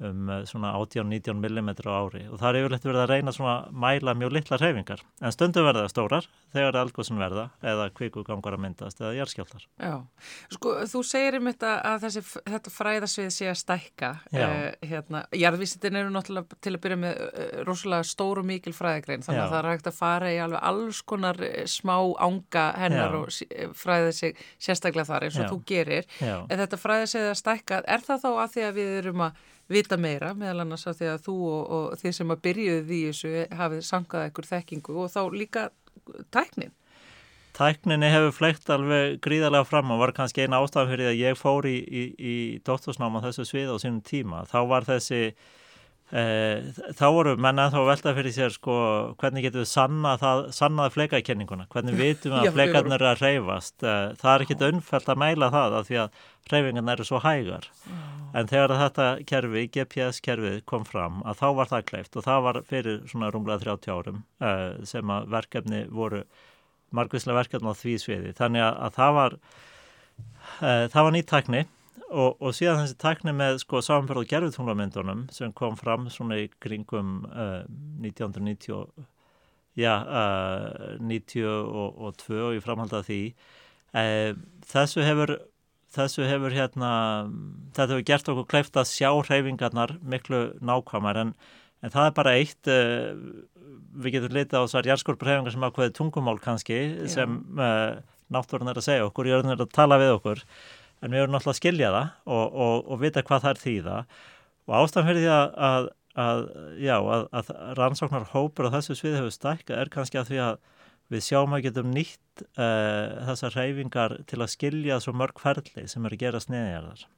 [0.00, 4.32] um svona 18-19 mm ári og það er yfirleitt verið að reyna svona mæla mjög
[4.36, 9.66] litla hreyfingar en stundum verða stórar þegar eldgóðsum verða eða kvikugangar að myndast eða jarðskjáltar.
[9.76, 9.94] Já,
[10.54, 14.46] sko þú segir um þetta að þessi, þetta fræðasvið sé að stækka Já.
[14.46, 19.24] uh, hérna, jarðvísitin eru náttúrulega til að byrja með uh, rosalega stór og mikil fræðagrein
[19.26, 19.44] þannig Já.
[19.46, 23.20] að það er hægt að fara í alveg alls konar eh, smá ánga hennar Já.
[23.20, 28.04] og fræða sig sérstaklega þar eins og þú gerir en þetta fræðasvið að stækka, er
[28.06, 31.22] það þá að því að við erum að vita meira meðal annars að því að
[31.28, 35.22] þú og, og þið sem að byrjuðu því þessu hafið sangað ekkur þekkingu og þá
[35.36, 35.70] líka
[36.34, 36.74] tæknin
[37.56, 41.76] Tækninni hefur fleikt alveg gríðarlega fram og var kannski eina því að ég fór í,
[41.82, 44.44] í, í dóttorsnáma þessu svið á sínum tíma.
[44.48, 45.34] Þá var þessi,
[46.10, 48.74] þá voru menna þá velta fyrir sér sko
[49.20, 53.76] hvernig getum við sanna það, sannað fleikakenninguna, hvernig vitum við að fleikarnir eru að reyfast.
[53.84, 56.20] E, það er ekkit unnfælt að mæla það af því að
[56.50, 57.70] reyfingarna eru svo hægar.
[58.34, 62.62] En þegar þetta kerfi, GPS-kerfið kom fram að þá var það kleift og það var
[62.66, 64.54] fyrir svona rúmlega 30 árum e,
[64.90, 66.24] sem að verkefni voru
[66.90, 68.34] margvíslega verkefni á því sviði.
[68.38, 69.42] Þannig að, að það var
[70.60, 71.68] það var nýtt tækni
[72.10, 76.48] og, og síðan þessi tækni með sko samanbyrð og gerfutunglamyndunum sem kom fram svona í
[76.62, 77.62] kringum uh,
[78.02, 79.06] 1990 og-
[79.78, 83.20] já, uh, 92 og, og 2 og ég framhaldi að því
[83.94, 84.32] uh,
[84.72, 85.36] þessu hefur
[85.94, 86.90] þessu hefur hérna
[87.74, 91.32] þetta hefur gert okkur kleift að sjá hreyfingarnar miklu nákvæmar en,
[91.82, 96.78] en það er bara eitt við getum litið á þessar jarðskorpurhefingar sem ákveði tungumál kannski
[96.78, 97.08] Já.
[97.16, 97.40] sem
[98.30, 100.44] náttúrun er að segja okkur, jörðin er að tala við okkur
[101.00, 103.96] en við erum náttúrulega að skilja það og, og, og vita hvað það er þýða
[104.70, 105.88] og ástæðan fyrir því að, að,
[106.24, 106.42] að
[106.84, 110.60] já, að, rannsóknar hópur á þessu sviði hefur stækkað er kannski að því að
[111.10, 116.04] við sjáum að getum nýtt uh, þessar reyfingar til að skilja svo mörg ferli sem
[116.06, 117.08] eru að gera sneðjarðar.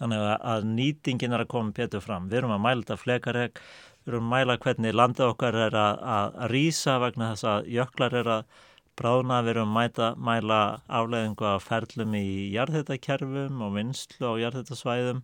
[0.00, 2.28] Þannig að, nýtingin er að koma betur fram.
[2.30, 3.62] Við erum að mæla þetta flekareg,
[4.02, 8.32] við erum að mæla hvernig landið okkar er að rýsa vegna þess að jöklar er
[8.38, 8.60] að
[8.98, 15.22] bráðna, við erum að mæta, mæla afleðingu af ferlum í jarðhættakerfum og vinslu á jarðhættasvæðum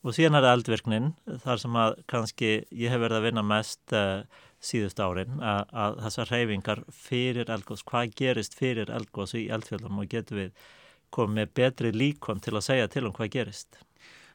[0.00, 1.10] og síðan er eldvirknin
[1.42, 4.22] þar sem að kannski ég hef verið að vinna mest uh,
[4.60, 10.10] síðust árin að, að þessar reyfingar fyrir eldgós, hvað gerist fyrir eldgós í eldfjöldum og
[10.12, 10.66] getum við
[11.12, 13.80] komið betri líkon til að segja til um hvað gerist.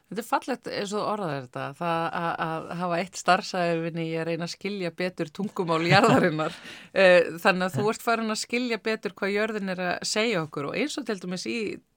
[0.06, 2.02] Þetta er fallegt eins og orðað þetta, það
[2.46, 6.54] að, hafa eitt starfsæfinni í að reyna að skilja betur tungumál jarðarinnar.
[6.96, 10.70] Eh, Þannig að þú ert farin að skilja betur hvað jörðin er að segja okkur
[10.70, 11.56] og eins og til dæmis í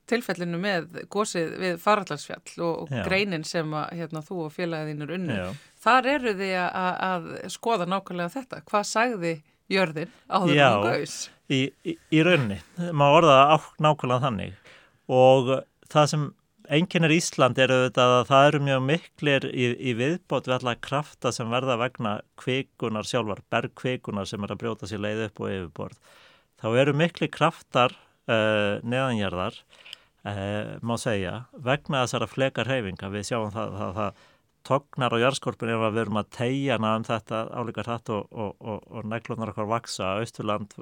[0.09, 3.03] tilfellinu með gósið við faraldarsfjall og, og Já.
[3.05, 5.37] greinin sem að hérna, þú og félagðinur unnu.
[5.37, 5.51] Já.
[5.85, 8.61] Þar eru þið að, að skoða nákvæmlega þetta.
[8.73, 9.33] Hvað sagði
[9.69, 10.65] jörðin áður Já.
[10.73, 11.15] en gaus?
[11.49, 12.57] í, í, í rauninni,
[12.89, 14.75] maður orða það á nákvæmlega þannig
[15.21, 15.53] og
[15.93, 16.25] það sem
[16.69, 21.31] einkennir Ísland er auðvitað að það eru mjög miklir í, í viðbót við alla krafta
[21.35, 26.17] sem verða vegna kvikunar sjálfar, bergkvikunar sem er að brjóta sér leið upp og yfirborð.
[26.59, 33.53] Þá eru mikli kraftar uh, neðanjarðar uh, má segja vegna þessara fleka hreyfinga við sjáum
[33.55, 34.27] það að það, það
[34.69, 38.27] tognar á jarðskorpun ef að við erum að tegja hana um þetta álíka hratt og,
[38.29, 40.75] og, og, og neglunar okkar vaksa Austurland,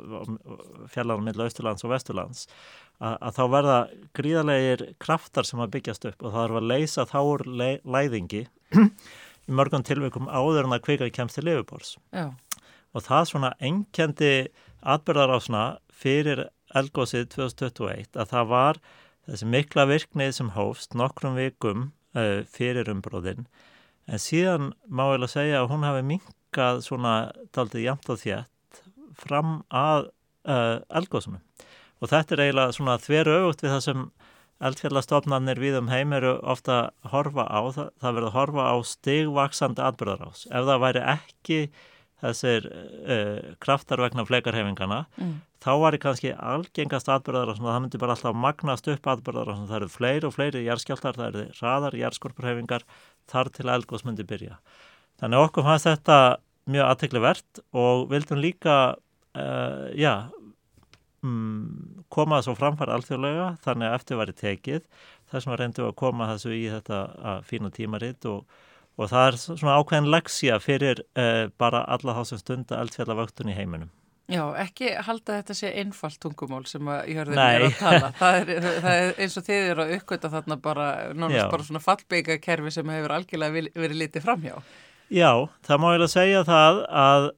[0.92, 2.48] fjallanum millir Austurlands og Vesturlands
[3.00, 3.78] að, að þá verða
[4.20, 8.44] gríðarlegir kraftar sem að byggjast upp og það er að leysa þá úr le, læðingi
[9.48, 12.32] í mörgum tilveikum áður en að kvika kemst til lifubors Já,
[12.94, 14.34] og það svona enkendi
[14.88, 16.48] atbyrðarásna fyrir
[16.78, 18.82] elgósið 2021 að það var
[19.28, 23.48] þessi mikla virknið sem hófst nokkrum vikum uh, fyrir umbróðin
[24.08, 27.16] en síðan má ég alveg segja að hún hafi minkað svona
[27.56, 28.82] daldið jamt og þétt
[29.18, 30.10] fram að
[30.48, 31.44] uh, elgósunum
[32.02, 34.08] og þetta er eiginlega svona þveru auðvut við það sem
[34.68, 40.48] eldfjallastofnarnir við um heim eru ofta horfa á, það, það verður horfa á stigvaksandi atbyrðarás.
[40.50, 41.60] Ef það væri ekki
[42.24, 45.36] þessir uh, kraftar vegna fleikarhefingana, Mm.
[45.62, 49.78] þá var það kannski algengast atbyrðarás og það myndi bara alltaf magnast upp atbyrðarás það
[49.80, 52.86] eru fleiri og fleiri jærskjáltar, það eru hraðar jærskorpurhefingar
[53.28, 54.58] þar til að eldgós myndi byrja.
[55.22, 56.18] Þannig okkur fannst þetta
[56.68, 58.78] mjög aðteklivert og vildum líka
[59.38, 60.30] uh, já,
[61.26, 64.82] mm, koma þessu á framfæri alþjóðlega þannig að eftir væri tekið
[65.32, 67.00] þess vegna reyndum við að koma þessu í þetta
[67.48, 68.46] fína tímaritt og,
[68.98, 73.58] og það er svona ákveðin leksja fyrir uh, bara alla þá sem stunda eldfjallavöktun í
[73.58, 73.94] heiminum.
[74.28, 78.10] Já, ekki halda þetta sé einfalt tungumál sem að jörðin er að tala.
[78.20, 81.82] Það er, það er eins og þið eru að uppgöta þarna bara, nánast bara svona
[81.86, 84.58] fallbyggakerfi sem hefur algjörlega verið litið framhjá.
[85.08, 85.32] Já,
[85.64, 87.30] það má ég að segja það að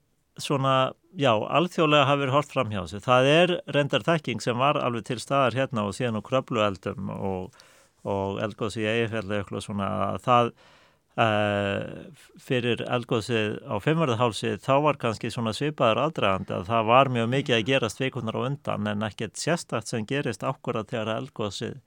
[0.41, 0.73] svona,
[1.13, 3.05] já, alþjóðlega hafi verið hort fram hjá sig.
[3.05, 7.61] Það er reyndar þekking sem var alveg til staðar hérna og síðan á kröflueldum og,
[8.01, 10.51] og eldgóðs í eigifjalli eitthvað svona að það
[12.39, 17.55] fyrir eldgóðsið á fimmverðahálsið þá var kannski svona svipaður aðdragandi að það var mjög mikið
[17.57, 21.79] að gerast vikunar á undan en ekkert sérstakt sem gerist ákvörða þegar eldgóðsið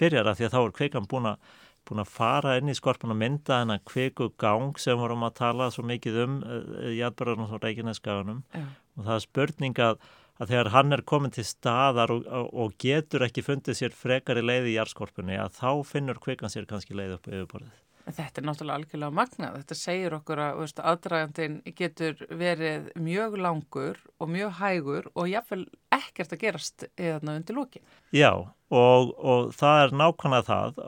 [0.00, 1.54] byrjar að því að þá er kvikan búin að
[1.88, 5.70] búin að fara inn í skorpun og mynda hennar kviku gang sem vorum að tala
[5.72, 8.64] svo mikið um uh, í atbyrðunum og reikinneskaganum Já.
[8.96, 9.98] og það er spurning að,
[10.40, 14.70] að þegar hann er komin til staðar og, og, getur ekki fundið sér frekari leið
[14.72, 17.74] í jarðskorpunni að þá finnur kvikan sér kannski leið upp yfirborðið.
[18.04, 19.58] Þetta er náttúrulega algjörlega magnað.
[19.62, 25.64] Þetta segir okkur að veist, aðdragandin getur verið mjög langur og mjög hægur og jáfnvel
[25.94, 27.84] ekkert að gerast eða undir lókin.
[28.12, 28.32] Já,
[28.68, 30.82] og, og það er nákvæmlega það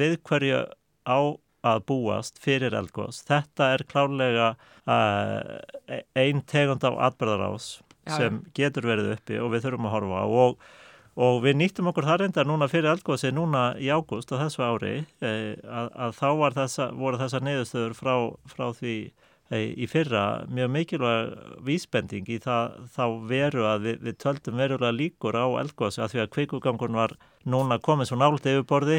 [0.00, 0.62] við hverju
[1.04, 1.18] á
[1.64, 3.22] að búast fyrir eldgós.
[3.28, 4.52] Þetta er klárlega
[4.84, 10.66] uh, ein tegund af atbyrðarás sem getur verið uppi og við þurfum að horfa og,
[11.14, 14.94] og við nýttum okkur það reyndar núna fyrir eldgósi núna í ágúst á þessu ári
[15.22, 18.14] eh, að, að þá þessa, voru þessar niðurstöður frá,
[18.50, 18.94] frá því
[19.54, 21.36] eh, í fyrra mjög mikilvæg
[21.68, 26.24] vísbending í það, þá veru að við, við töldum verulega líkur á eldgósi að því
[26.24, 28.98] að kvikugangurinn var núna komið svo nált yfirborði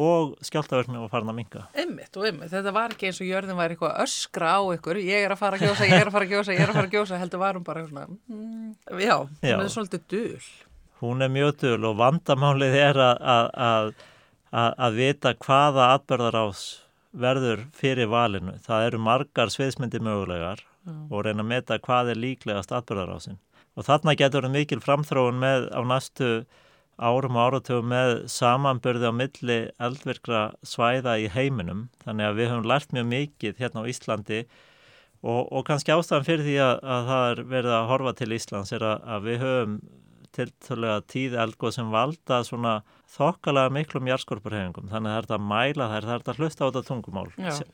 [0.00, 1.64] og, skjáltaverkni var farin að minka.
[1.78, 2.50] Ymmit og ymmit.
[2.50, 5.02] Þetta var ekki eins og jörðin var eitthvað að öskra á ykkur.
[5.04, 6.78] Ég er að fara að gjósa, ég er að fara að gjósa, ég er að
[6.80, 7.20] fara að gjósa.
[7.20, 9.56] Heldur varum bara svona, mm, já, Já.
[9.60, 10.71] er svolítið dul.
[11.02, 13.86] Hún er mjög dul og vandamálið er að, að, að,
[14.54, 16.60] að, að vita hvaða atbyrðarás
[17.12, 18.54] verður fyrir valinu.
[18.62, 20.62] Það eru margar sviðsmyndi mögulegar
[21.10, 23.40] og reyna að meta hvað er líklegast atbyrðarásin.
[23.74, 26.28] Og þarna getur við mikil framþróun með á næstu
[27.02, 31.88] árum og áratugum með samanbörði á milli eldvirkra svæða í heiminum.
[32.04, 34.44] Þannig að við höfum lært mjög mikið hérna á Íslandi
[35.22, 38.72] og, og kannski ástæðan fyrir því að, að það er verið að horfa til Íslands
[38.76, 39.76] er að, að við höfum
[40.36, 42.80] tiltölulega tíð eldgóð sem valda svona
[43.12, 44.88] þokkalega miklum jarðskorpurhefingum.
[44.88, 47.26] Þannig að það er að mæla þær, það er að hlusta á þetta tungumál.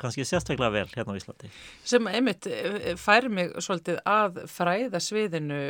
[0.03, 1.51] Kannski sérstaklega vel hérna á Íslandi.
[1.87, 5.61] Sem einmitt eh, færi mig svolítið að fræða sviðinu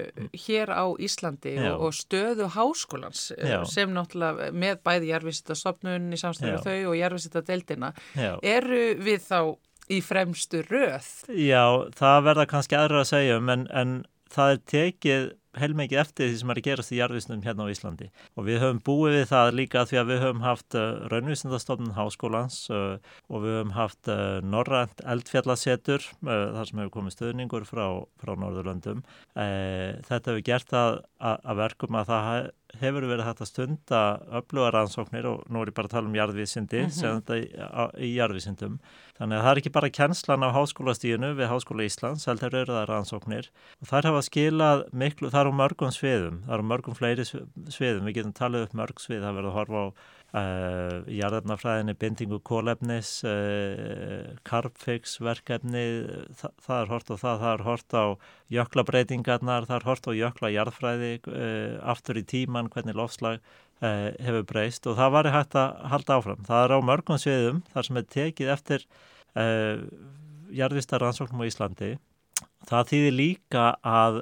[0.46, 1.70] hér á Íslandi Já.
[1.76, 3.60] og, stöðu háskólans eh, Já.
[3.68, 6.64] sem náttúrulega með bæði jarðvísitastofnun í samstæðu Já.
[6.64, 7.92] þau og jarðvísitadeildina.
[8.16, 8.32] Já.
[8.56, 9.40] Eru við þá
[9.88, 11.08] í fremstu röð?
[11.32, 11.64] Já,
[11.96, 14.00] það verða kannski aðra að segja um en, en
[14.32, 18.08] það er tekið heilmikið eftir því sem er að gerast í jarðvísnum hérna á Íslandi
[18.36, 22.58] og við höfum búið við það líka því að við höfum haft uh, raunvísindastofnun háskólans
[22.74, 22.98] uh,
[23.32, 27.84] og við höfum haft uh, norrænt eldfjallasetur þar sem hefur komið stöðningur frá,
[28.20, 29.00] frá Norðurlöndum.
[29.34, 34.00] Þetta hefur gert að, að verkum að það hefur verið hægt að stunda
[34.38, 37.94] öfluga rannsóknir og nú er ég bara að tala um jarðvísindi sem þetta í, á-
[37.96, 38.76] í jarðvísindum.
[39.18, 42.86] Þannig að það er ekki bara kennslan á háskólastíðinu við Háskóla Íslands, heldur eru það
[42.92, 43.48] rannsóknir.
[43.82, 47.42] Og þær hafa skilað miklu, það eru mörgum sviðum, það eru mörgum fleiri svi-
[47.74, 49.86] sviðum, við getum talið upp mörg svið, það verður að horfa á
[50.36, 55.84] uh, jarðarnafræðinni, bindingu kólefnis, uh, Carbfix verkefni,
[56.38, 58.04] Þa, það er hort á það, það er hort á
[58.58, 63.40] jöklabreitingarnar, það er hort á jökla jarðfræði, uh, aftur í tíman, hvernig lofslag
[63.78, 66.40] hefur breyst og það var hægt að halda áfram.
[66.48, 68.86] Það er á mörgum sviðum þar sem er tekið eftir
[70.58, 71.90] jarðvistaransóknum á Íslandi.
[72.66, 74.18] Það þýðir líka að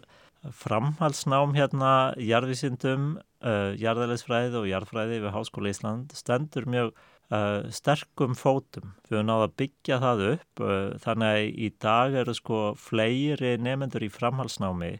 [0.60, 6.90] framhalsnám hérna jarðvísindum, uh, jarðælisfræði og jarðfræði við Háskóla Ísland stendur mjög
[7.30, 8.94] uh, sterkum fótum.
[9.06, 10.74] Við höfum náða að byggja það upp uh,
[11.04, 14.96] þannig að í dag eru sko fleiri nefendur í framhalsnámi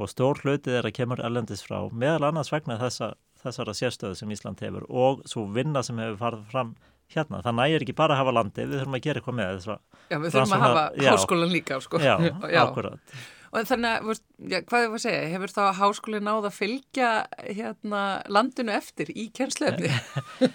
[0.00, 3.12] og stór hlutið er að kemur ellendis frá meðal annars vegna þessa,
[3.44, 6.74] þessara sérstöðu sem Ísland hefur og svo vinna sem hefur farið fram
[7.14, 7.40] hérna.
[7.44, 9.80] Það nægir ekki bara að hafa landi, við þurfum að gera eitthvað með þess að
[10.10, 11.10] Já, við þurfum að hafa Já.
[11.12, 12.00] háskólan líka, sko.
[12.02, 12.14] Já,
[12.64, 13.16] akkurat.
[13.54, 17.10] Og þannig að, já, hvað er það að segja, hefur þá háskólinn náð að fylgja
[17.46, 19.92] hérna landinu eftir í kjensleifni?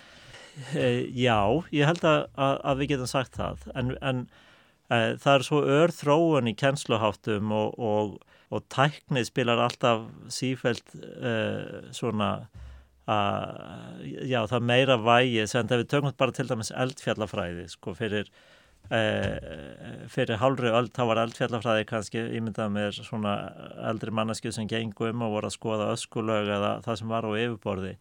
[0.75, 1.39] Eh, Já,
[1.71, 4.17] ég held að, að, við getum sagt það en, en
[4.91, 8.17] uh, það er svo ör þróun í kennsluháttum og, og,
[8.51, 12.31] og tækni spilar alltaf sífælt uh, svona
[13.09, 18.29] að, já, það meira vægi sem það við tökum bara til dæmis eldfjallafræði sko fyrir
[18.89, 23.33] fyrir hálfri öll þá var eldfjallafræði kannski ímyndað með svona
[23.91, 27.93] eldri mannesku sem gengum og voru að skoða öskulög eða það sem var á yfirborði.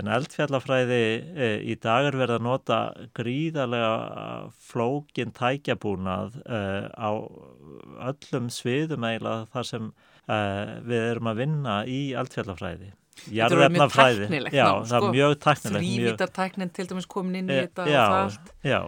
[0.00, 1.00] En eldfjallafræði
[1.36, 2.80] uh, í dag er verið að nota
[3.18, 7.10] gríðarlega flókin tækjabúnað uh, á
[8.10, 9.90] öllum sviðum eiginlega þar sem
[10.26, 12.88] við erum að vinna í eldfjallafræði.
[13.16, 15.10] Tæknilegt Já, nám, það er sko.
[15.14, 18.50] mjög tæknilegt mjög- Þrývítartæknin til dæmis komin inn í Eh, þetta og það.
[18.66, 18.80] Já,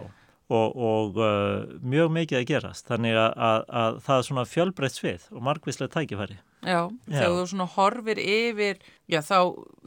[0.49, 4.97] og, og uh, mjög mikið að gerast þannig að, að, að það er svona fjölbreytt
[4.97, 7.21] svið og margvíslega tækifæri Já, Já.
[7.21, 9.37] þegar þú svona horfir yfir, já þá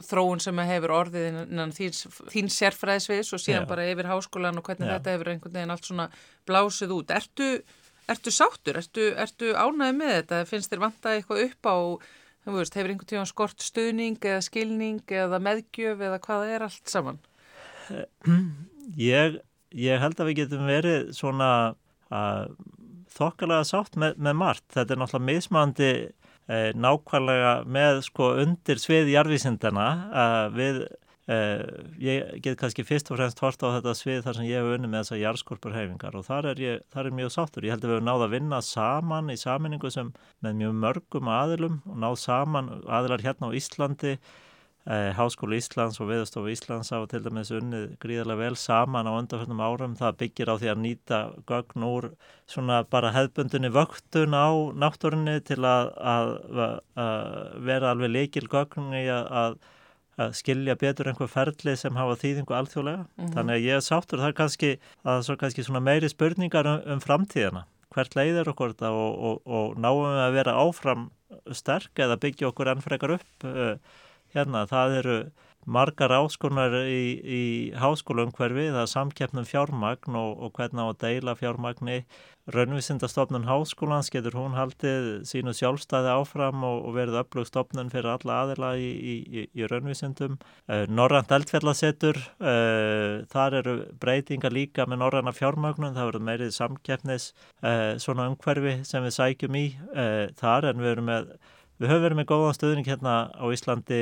[0.07, 1.93] þróun sem hefur orðið innan þín,
[2.33, 3.69] þín sérfræðisviðs og síðan Já.
[3.69, 6.07] bara yfir háskólan og hvernig þetta hefur einhvern veginn allt svona
[6.49, 7.13] blásið út.
[7.13, 7.51] Ertu,
[8.09, 8.81] ertu sáttur?
[8.81, 10.41] Ertu, ertu ánæðið með þetta?
[10.49, 11.77] Finnst þér vantað eitthvað upp á,
[12.57, 16.95] veist, hefur einhvern tíma skort stuðning eða skilning eða meðgjöf eða hvað það er allt
[16.95, 17.21] saman?
[18.97, 19.37] ég,
[19.77, 21.51] ég held að við getum verið svona
[22.13, 22.45] uh,
[23.13, 29.13] þokkalega sátt með, með margt þetta er náttúrulega mismandi uh, nákvæmlega með sko undir svið
[29.15, 30.85] jarðvísindana uh, við
[31.23, 34.73] Uh, ég get kannski fyrst og fremst hort á þetta svið þar sem ég hef
[34.75, 37.63] unni með þessa jarðskorpurhefingar og þar er ég, þar er mjög sáttur.
[37.63, 40.09] Ég held að við hefum náð að vinna saman í saminningu sem
[40.43, 44.13] með mjög mörgum aðilum og náð saman aðilar hérna á Íslandi
[44.83, 49.61] Eh, Háskóla Íslands og Viðastofu Íslands hafa til dæmis unnið gríðarlega vel saman á undanfjörnum
[49.63, 49.93] árum.
[49.95, 52.09] Það byggir á því að nýta gögn úr
[52.51, 56.33] svona bara hefðbundinni vöktun á náttúrunni til að, að,
[56.99, 59.57] að vera alveg leikil gögn í að, að,
[60.19, 63.07] að skilja betur einhver ferli sem hafa þýðingu alþjóðlega.
[63.39, 66.73] Þannig að ég er sáttur það er kannski, það er svo kannski svona meiri spurningar
[66.75, 67.69] um, um framtíðina.
[67.95, 71.11] Hvert leiðir okkur þetta og, og, og náum við að vera áfram
[71.55, 73.77] sterk eða byggja okkur enn frekar upp uh,
[74.35, 75.17] hérna, það eru
[75.65, 77.43] margar áskonar í, í
[77.79, 82.03] háskólaumhverfi, það er samkeppnum fjármagn og, og hvernig á að deila fjármagni.
[82.51, 88.73] Raunvísindastofnun háskólans getur hún haldið sínu sjálfstæði áfram og, og verið upplugstofnun fyrir alla aðila
[88.75, 90.35] í, í, í, raunvísindum.
[90.67, 97.31] Uh, Norrand eldfjallasetur, uh, þar eru breytingar líka með norræna fjármagnun, það verður meirið samkeppnis
[97.63, 99.67] uh, svona umhverfi sem við sækjum í
[100.39, 101.35] þar en við erum með
[101.83, 103.97] Við höfum verið með góðan stöðning hérna á Íslandi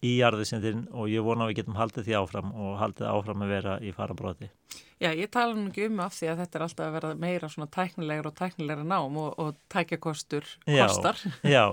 [0.00, 3.50] í jarðisindin og ég vona að við getum haldið því áfram og haldið áfram að
[3.52, 4.48] vera í farabróti.
[4.96, 7.50] Já, ég tala nú ekki um af því að þetta er alltaf að vera meira
[7.52, 10.86] svona tæknilegur og tæknilegra nám og, og tækjakostur Já.
[10.86, 11.20] kostar.
[11.44, 11.64] Já,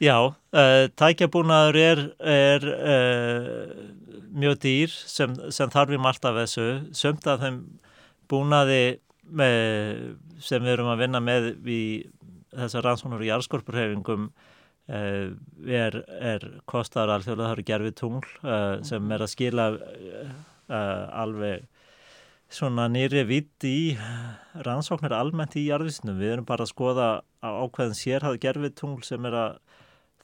[0.00, 3.84] já uh, tækjabúnaður er, er uh,
[4.32, 6.70] mjög dýr sem, sem þarf í margt af þessu.
[6.96, 7.60] Sömt að þeim
[8.32, 8.82] búnaði
[9.28, 11.82] með, sem við erum að vinna með í
[12.54, 14.28] þessar rannsóknur í jarðskorpurhefingum
[14.88, 20.34] er, er kostar alþjóðlega, það eru gerfið tungl uh, sem er að skila uh,
[21.22, 21.64] alveg
[22.54, 23.96] svona nýri vitt í
[24.66, 26.20] rannsóknir almennt í jarðvísnum.
[26.20, 27.08] Við erum bara að skoða
[27.42, 29.56] á ákveðin sérhæð gerfið tungl sem er að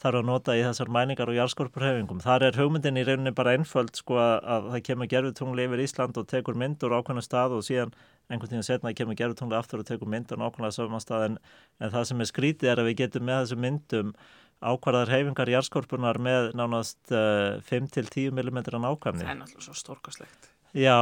[0.01, 2.23] þarf að nota í þessar mæningar og jarðskorpurhefingum.
[2.25, 5.83] Þar er hugmyndin í rauninni bara einföld sko að, að það kemur gerfið tungl yfir
[5.85, 7.93] Ísland og tekur myndur á ákveðinu stað og síðan
[8.31, 11.39] einhvern tíðan setna kemur gerðutungli aftur og tekur myndur nákvæmlega saman stað en,
[11.83, 14.13] en það sem er skrítið er að við getum með þessum myndum
[14.61, 19.25] ákvarðar hefingar jarðskorpunar með nánast uh, 5-10 mm nákvæmni.
[19.25, 20.51] Það er náttúrulega svo stórkastlegt.
[20.77, 21.01] Já,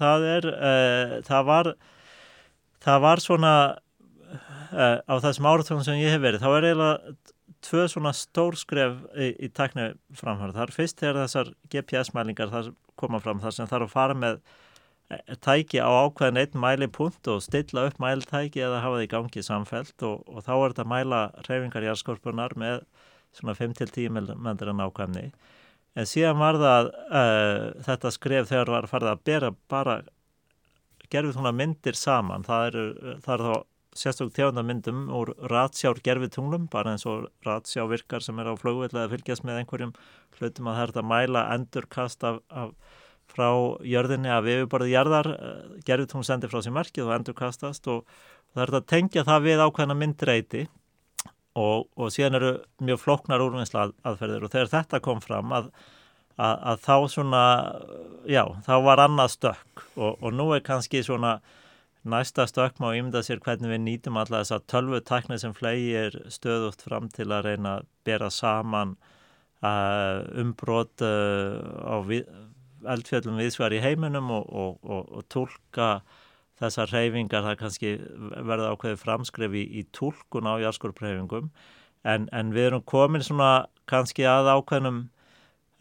[0.00, 1.70] það er, uh, það var,
[2.84, 7.14] það var svona uh, á þessum áratugum sem ég hef verið, þá er eiginlega
[7.64, 10.56] tvö svona stórskref í, í tækni framhverð.
[10.56, 14.40] Það er fyrst þegar þessar GPS-mælingar þar koma fram þar sem þarf að fara með
[15.44, 20.06] tæki á ákveðin einn mælipunkt og stilla upp mæltæki eða hafa það í gangi samfelt
[20.06, 22.80] og, og þá er þetta að mæla reyfingar jarðskorpunar með
[23.34, 25.28] svona 5-10 mendur en ákveðni.
[25.94, 30.00] En síðan var það uh, þetta skref þegar var farið að bera bara
[31.12, 32.46] gerfið svona myndir saman.
[32.46, 32.84] Það eru,
[33.20, 33.54] eru þá
[33.94, 39.12] sérstokk tegundamyndum úr ratsjár gerfitunglum, bara eins og ratsjá virkar sem er á flugvill eða
[39.12, 39.94] fylgjast með einhverjum
[40.40, 42.72] hlutum að það er að mæla endurkast af, af
[43.34, 43.48] frá
[43.86, 45.30] jörðinni af yfirborðið jarðar,
[45.86, 48.04] gerfitungl sendir frá sér merkið og endurkastast og
[48.54, 50.62] það er að tengja það við ákveðna myndreiti
[51.58, 52.54] og, og síðan eru
[52.84, 55.68] mjög floknar úrvinnsla aðferðir og þegar þetta kom fram að,
[56.38, 57.42] að, að þá svona,
[58.30, 61.38] já, þá var annað stökk og, og nú er kannski svona
[62.04, 66.84] Næsta stökk má ímynda sér hvernig við nýtum alla þessa tölvu tækni sem flegir stöðuft
[66.84, 68.92] fram til að reyna að bera saman
[69.64, 72.28] uh, umbrot uh, á við,
[72.90, 75.88] eldfjöldum viðsvar í heiminum og, og, og, og tólka
[76.60, 77.94] þessar reyfingar, það kannski
[78.46, 81.50] verða ákveði framskref í, í tólkun á járskorpreyfingum
[82.06, 85.04] en, en við erum komin svona kannski að ákveðnum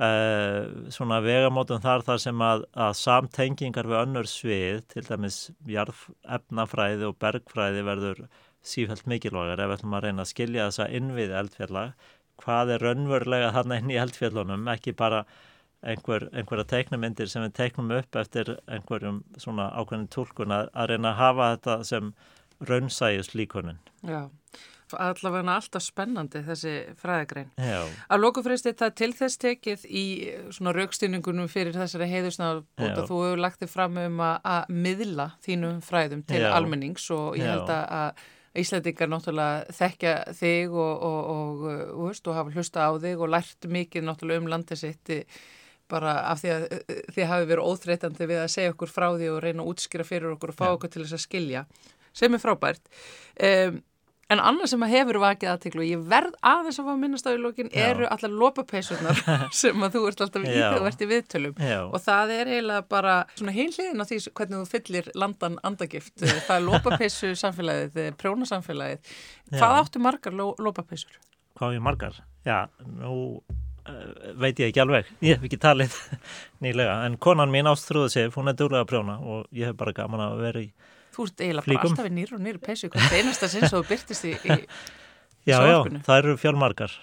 [0.01, 5.37] Uh, svona vegamótum þar þar sem að, að samtengingar við önnur svið, til dæmis
[5.69, 8.23] jarðefnafræði og bergfræði verður
[8.65, 11.83] sífælt mikilvægar ef við ætlum að reyna að skilja þessa innviði eldfjalla
[12.41, 15.21] hvað er raunverulega þarna inn í eldfjallunum, ekki bara
[15.83, 21.11] einhver, einhverja teiknumindir sem við teiknum upp eftir einhverjum svona ákveðin tólkun að, að reyna
[21.13, 22.13] að hafa þetta sem
[22.63, 23.79] raunsæjus líkunin.
[24.07, 24.29] Já,
[24.93, 27.49] allavega alltaf spennandi þessi fræðagrein.
[27.57, 27.81] Já.
[28.07, 30.05] Að lókufristið það til þess tekið í
[30.53, 33.07] svona raukstýningunum fyrir þessari heiðusnafbúta Já.
[33.09, 36.53] þú hefur lagt þig fram um að, að miðla þínum fræðum til Já.
[36.53, 38.23] almennings og ég held að,
[38.53, 43.31] Íslandingar náttúrulega þekkja þig og, og, og, og, veist, og hafa hlusta á þig og
[43.33, 45.23] lært mikið náttúrulega um landið sitt eh,
[45.91, 49.31] bara af því að eh, þið hafi verið óþreytandi við að segja okkur frá því
[49.33, 50.75] og reyna að útskýra fyrir okkur og fá Já.
[50.77, 51.65] okkur til þess að skilja
[52.13, 52.93] sem er frábært.
[53.41, 53.81] Um,
[54.31, 57.27] En annað sem að hefur vakið aðtiklu og ég verð aðeins að fá að minnast
[57.27, 59.19] á í lókin eru allar lopapeysurnar
[59.61, 61.79] sem að þú ert alltaf í þegar þú ert í viðtölum Já.
[61.83, 66.15] og það er eiginlega bara svona heilliðin á því hvernig þú fyllir landan andagift.
[66.23, 69.13] Það er lopapeysu samfélagið, prjóna samfélagið.
[69.53, 71.19] Hvað áttu margar ló, lopapeysur?
[71.59, 71.75] Hvað
[73.83, 75.95] Já, uh, veit ég ekki alveg, ég hef ekki talið
[76.63, 79.93] nýlega, en konan mín ástrúðu sig, hún er duglega að prjóna og ég hef bara
[79.97, 80.69] gaman að vera í
[81.13, 81.91] Þú ert eiginlega bara Flíkum.
[81.93, 84.55] alltaf í nýru og nýru peysu hvert einasta sinn svo byrtist í, í
[85.49, 85.99] Já, já, Sjónvarpinu.
[86.07, 86.93] það eru fjármargar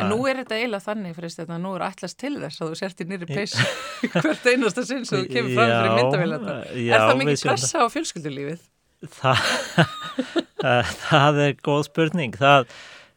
[0.00, 2.76] En nú er þetta eiginlega þannig fyrir að nú er allast til þess að þú
[2.78, 3.64] sért í nýri peysu
[4.14, 6.54] hvert einasta sinn svo þú kemur fram fyrir Já, myndavélarna.
[6.78, 8.62] já, Er það mikið pressa á fjölskyldulífið?
[10.64, 12.70] eh, það er góð spurning það,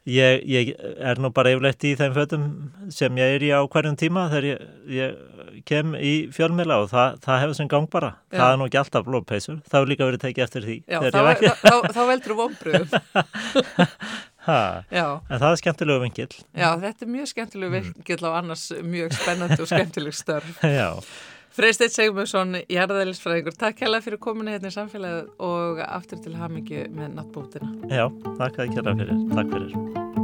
[0.09, 2.47] ég, ég er nú bara yfirleitt í þeim fötum
[2.93, 4.65] sem ég er í á hverjum tíma þegar ég,
[4.97, 8.11] ég kem í fjölmila og það, það hefur sem gang bara.
[8.31, 8.39] Já.
[8.41, 11.09] það er nú ekki alltaf lóðpeysur, það hefur líka verið tekið eftir því Já, þá,
[11.13, 12.93] þá, þá, þá veldur þú vonbröðum.
[14.43, 19.59] en það er skemmtilegu vingill já, þetta er mjög skemmtileg virkill á annars mjög spennandi
[19.63, 20.57] og skemmtileg störf.
[20.79, 20.89] já,
[21.53, 27.13] Freysteinn Segmundsson, jarðælisfræðingur, takk hella fyrir kominu hérna í samfélagið og aftur til hamingju með
[27.19, 27.69] nattbótina.
[27.93, 28.07] já,
[28.41, 29.23] þakka að kjæra fyrir.
[29.37, 30.22] Takk fyrir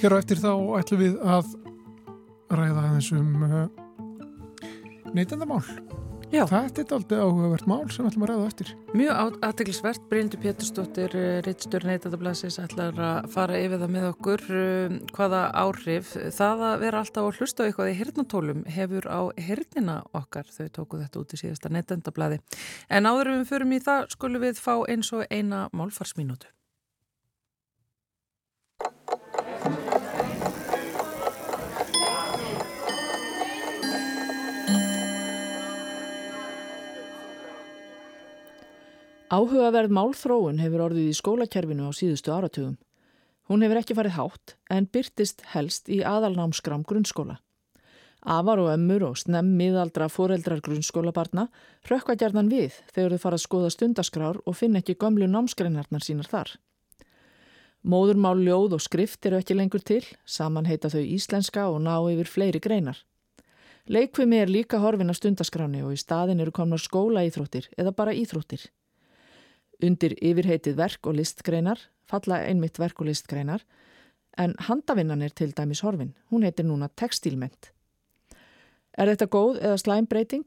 [0.00, 1.48] Hér á eftir þá ætlum við að
[2.56, 3.56] ræða aðeins um uh,
[5.12, 5.60] neytendamál.
[6.30, 6.44] Já.
[6.48, 8.70] Þetta er aldrei áhugavert mál sem ætlum að ræða eftir.
[8.96, 15.40] Mjög aðteglisvert, Bryndur Pétursdóttir, Ritstjórn Neytandablasins ætlar að fara yfir það með okkur um, hvaða
[15.64, 20.48] áhrif það að vera alltaf að hlusta á eitthvað í hirnatólum hefur á hirnina okkar.
[20.54, 22.40] Þau tóku þetta út í síðasta neytandablaði.
[22.88, 26.48] En áður en við förum í það skulum við fá eins og eina málfarsmínútu.
[39.30, 42.72] Áhugaverð málþróun hefur orðið í skólakerfinu á síðustu áratugum.
[43.46, 47.36] Hún hefur ekki farið hátt en byrtist helst í aðalnámskram grunnskóla.
[48.26, 51.44] Afar og ömmur og snemm miðaldra foreldrar grunnskólabarna
[51.86, 56.26] hrökkva gerðan við þegar þau fara að skoða stundaskrár og finna ekki gömlu námsgreinarnar sínar
[56.26, 56.50] þar.
[57.86, 62.26] Móðurmál ljóð og skrift eru ekki lengur til, saman heita þau íslenska og ná yfir
[62.34, 62.98] fleiri greinar.
[63.86, 68.18] Leikvimi er líka horfin af stundaskráni og í staðin eru komnar skóla íþróttir eða bara
[68.18, 68.66] íþróttir.
[69.82, 73.64] Undir yfirheitið verk og listgreinar, falla einmitt verk og listgreinar,
[74.38, 77.72] en handavinnan er til dæmis horfin, hún heitir núna textilment.
[78.98, 80.46] Er þetta góð eða slæm breyting?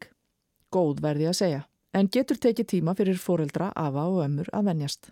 [0.73, 5.11] Góð verði að segja, en getur tekið tíma fyrir foreldra, afa og ömmur að venjast.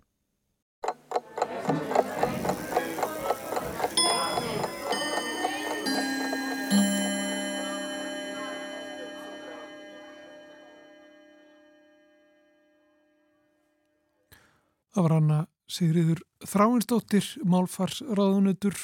[15.72, 18.76] Sigriður Þráinsdóttir, málfarsraðunutur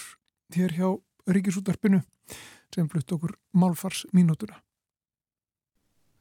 [0.57, 0.89] hér hjá
[1.29, 2.01] Ríkisútarpinu
[2.73, 4.63] sem flutt okkur málfarsmínútuna.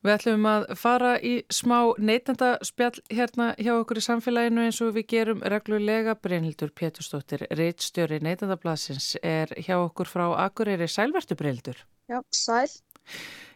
[0.05, 5.07] Við ætlum að fara í smá neytendaspjall hérna hjá okkur í samfélaginu eins og við
[5.13, 6.13] gerum reglulega.
[6.22, 11.82] Brynhildur Pétursdóttir, reittstjóri neytendablasins, er hjá okkur frá Akureyri Sælvertu Brynhildur.
[12.07, 12.70] Já, sæl.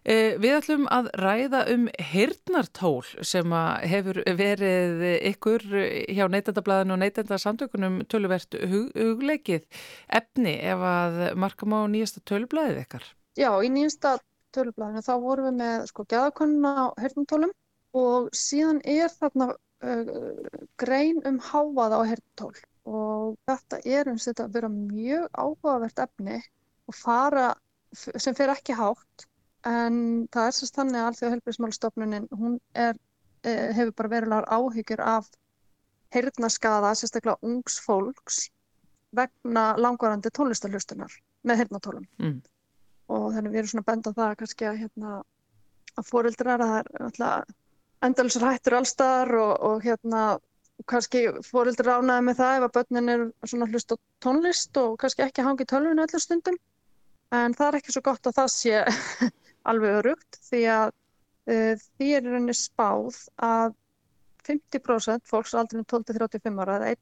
[0.02, 3.54] Eh, Við ætlum að ræða um hirtnartól sem
[3.92, 5.66] hefur verið ykkur
[6.10, 9.68] hjá neytendablaðinu og neytendasamtökunum töluvert hug, hugleikið
[10.10, 13.06] efni ef að markam á nýjasta tölublaðið ykkar.
[13.38, 14.18] Já, í nýjasta
[14.58, 17.54] tölublaðinu þá vorum við með sko gæðakonuna á hernumtólum
[18.02, 20.12] og síðan er þarna uh,
[20.82, 22.56] grein um hávaða á hernumtól
[22.90, 26.40] og þetta er um þetta að vera mjög áhugavert efni
[26.90, 27.52] og fara
[27.94, 29.28] sem fer ekki hátt
[29.68, 32.96] en það er sérst þannig að Alþjóða helbriðsmálstofnunin hún er,
[33.44, 35.30] eh, hefur bara verulegar áhyggjur af
[36.16, 38.50] heyrnaskaða, sérstaklega ungs fólks
[39.16, 41.12] vegna langvarandi tónlistarhlustunar
[41.44, 42.42] með heyrnatólum Mm.
[43.10, 45.24] og þannig við erum svona benda það kannski að hérna
[45.98, 47.56] að fóreldrar að það er alltaf
[48.02, 50.40] endalusar hættur allstaðar og, og hérna
[50.88, 55.26] kannski fóreldrar ánæði með það ef að börnin er svona hlust á tónlist og kannski
[55.28, 56.58] ekki hangi tölvinu öllum stundum
[57.32, 58.86] en það er ekki svo gott að það sé
[59.70, 63.78] alveg örugt því að uh, því er rauninni spáð að
[64.48, 66.96] 50% fólks aldrei 12-35 ára eða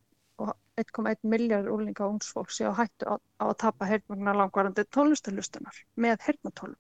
[0.79, 5.81] 1,1 miljard úrlinga ungs fólks sé á hættu á, á að tapa heyrnvagnar langvarandi tónlistarlustunar
[5.99, 6.79] með heyrnatólum.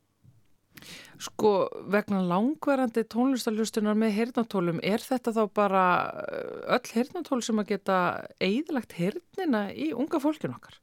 [1.19, 1.51] Sko
[1.91, 5.85] vegna langvarandi tónlistarlustunar með heyrnatólum, er þetta þá bara
[6.23, 7.97] eh, öll heyrnatól sem að geta
[8.39, 10.79] eigðilagt heyrnina í unga fólkinu okkar?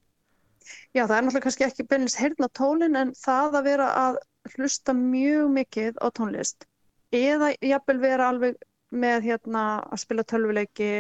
[0.93, 4.21] Já, það er náttúrulega kannski ekki beinlis heyrnatólin en það að vera að
[4.55, 6.67] hlusta mjög mikið á tónlist
[7.15, 8.57] eða jafnvel vera alveg
[8.91, 10.91] með hérna að spila tölvuleiki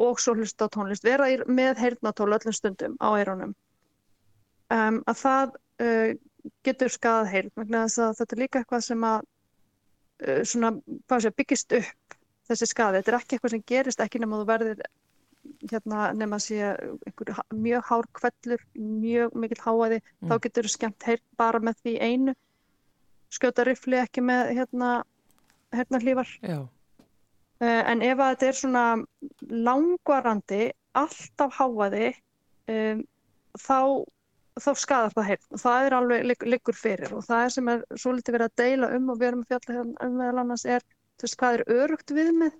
[0.00, 3.52] og svo hlusta á tónlist, vera með heyrnatól öllum stundum á eyrunum.
[4.70, 5.52] Um, að það
[5.82, 6.12] uh,
[6.64, 9.18] getur skadað heyrn vegna þess að þetta er líka eitthvað sem að
[10.24, 10.70] uh, svona,
[11.20, 12.16] sé, byggist upp
[12.50, 14.80] þessi skadi, þetta er ekki eitthvað sem gerist ekki nema þú verðir
[15.70, 16.56] hérna nema að sé
[17.08, 20.28] einhver ha- mjög hár kvellur, mjög mikill háaði Mm.
[20.30, 22.34] þá getur þú skemmt heyrn bara með því einu
[23.30, 24.90] skjóta rifli ekki með hérna
[25.76, 26.60] heyrnarhlífar Já.
[27.60, 28.84] Uh, en ef að þetta er svona
[29.52, 32.06] langvarandi, alltaf háaði,
[32.72, 33.02] um,
[33.60, 33.80] þá,
[34.56, 37.68] þá skadar það heyrn og það er alveg ligg- liggur fyrir og það er sem
[37.74, 40.64] er svolítið verið að deila um og við erum að fjalla hérna um meðal annars
[40.64, 40.86] er,
[41.20, 42.56] þú veist, hvað er örugt viðmið?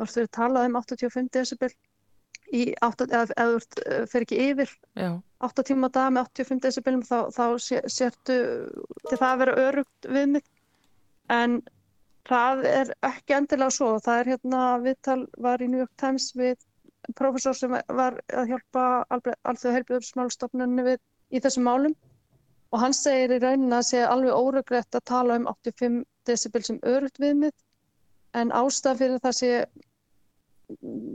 [0.00, 1.70] Þá ertu að tala um 85 decibel
[2.54, 5.10] í 8, eða þú ert, uh, fer ekki yfir Já.
[5.46, 8.38] 8 tíma á dag með 85 decibelum þá, þá sé, sértu
[9.08, 10.48] til það að vera örugt viðmið
[11.30, 11.60] en
[12.28, 13.94] það er ekki endilega svo.
[14.02, 16.58] Það er hérna viðtal var í New York Times við
[17.16, 21.96] professor sem var að hjálpa alþjóða heilbjörnsmálstofnunni við í þessum málum.
[22.70, 26.78] Og hann segir í rauninni að sé alveg óröggrétt að tala um 85 decibel sem
[26.86, 27.54] örugt viðmið
[28.38, 29.50] en ástæða fyrir það sé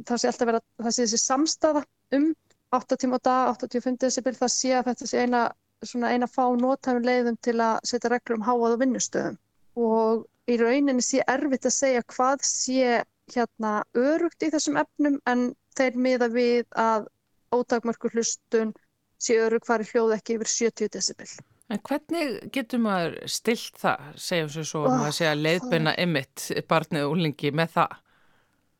[0.07, 1.83] það sé alltaf vera það sé þessi samstaða
[2.17, 2.27] um
[2.75, 5.41] 8 tíma á dag, 85 decibel, það sé að þetta sé eina,
[5.85, 9.37] svona eina fá nótæfum leiðum til að setja reglur um háað og vinnustöðum.
[9.79, 13.03] Og í rauninni sé erfitt að segja hvað sé
[13.33, 15.47] hérna örugt í þessum efnum en
[15.77, 17.07] þeir miða við að
[17.55, 18.73] ótakmörkur hlustun
[19.21, 21.29] sé örug fari hljóð ekki yfir 70 decibel.
[21.73, 26.49] En hvernig getur maður stilt það, segjum sér svo, Oh, maður sé að leiðbyrna ymmit
[26.69, 27.95] barnið og úlingi með það?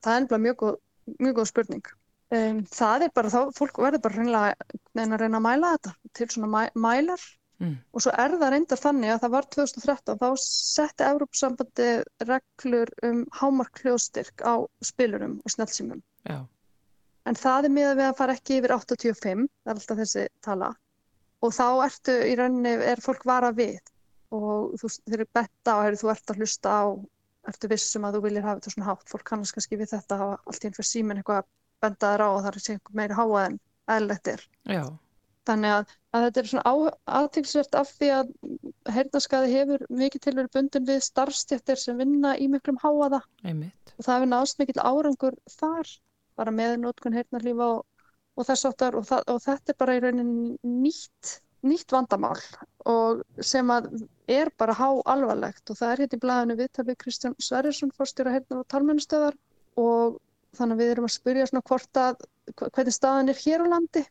[0.06, 0.66] Það er ennbla mjög
[1.22, 1.88] mjög góð spurning.
[2.34, 5.92] Um, það er bara þá, fólk verður bara hreinlega neina að reyna að mæla þetta
[6.18, 7.26] til svona mæ, mælar
[7.56, 7.78] Mm.
[7.96, 11.86] og svo er það reyndar þannig að það var 2013 þá setti Evrópusambandi
[12.28, 16.42] reglur um hámark hljóðstyrk á spilurum og snjálfsýmum Já.
[17.32, 20.70] en það er miðað við að fara ekki yfir 85, það er alltaf þessi tala
[21.40, 23.80] og þá ertu í rauninni, er fólk vara við
[24.36, 26.84] og þú veist, þeir eru betta og heyrðu, þú ert að hlusta á
[27.52, 29.08] ertu vissum að þú viljir hafa þetta svona hátt?
[29.12, 31.50] Fólk kannast kannski við þetta hafa allt í einn fyrir síminn eitthvað að
[31.86, 33.58] benda þér á og það er sé einhver meiri háa en
[33.96, 34.32] eðlilegt
[34.66, 34.84] Já,
[35.46, 38.32] þannig að, að þetta er svona aðtilsvert af því að
[38.96, 43.94] heyrnarskaði hefur mikið til verið bundin við starfstjættir sem vinna í miklum háaða einmitt.
[43.98, 45.92] og það hefur náðst mikill árangur þar
[46.40, 47.86] bara með nótkun heyrnarlífa og,
[48.36, 52.40] og þess áttar og, og þetta er bara í rauninni nýtt, nýtt vandamál.
[52.92, 53.94] Og sem að
[54.28, 55.70] er bara há alvarlegt.
[55.70, 59.38] Og það er hérna í blæðinu viðtalið Kristján Sverrisson fórstjóra heyrnar og talmennustöðar
[59.82, 60.20] og
[60.56, 62.28] þannig við erum að spyrja svona hvort að
[62.62, 64.06] hvernig staðan er hér á landi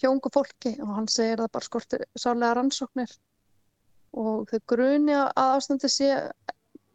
[0.00, 0.74] hjá ungu fólki.
[0.80, 3.12] Og hann segir að bara skortir sálega rannsóknir.
[4.10, 6.14] Og þau gruni að ástandi sé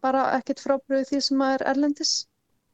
[0.04, 2.16] bara ekkert frábriðið því sem er erlendis.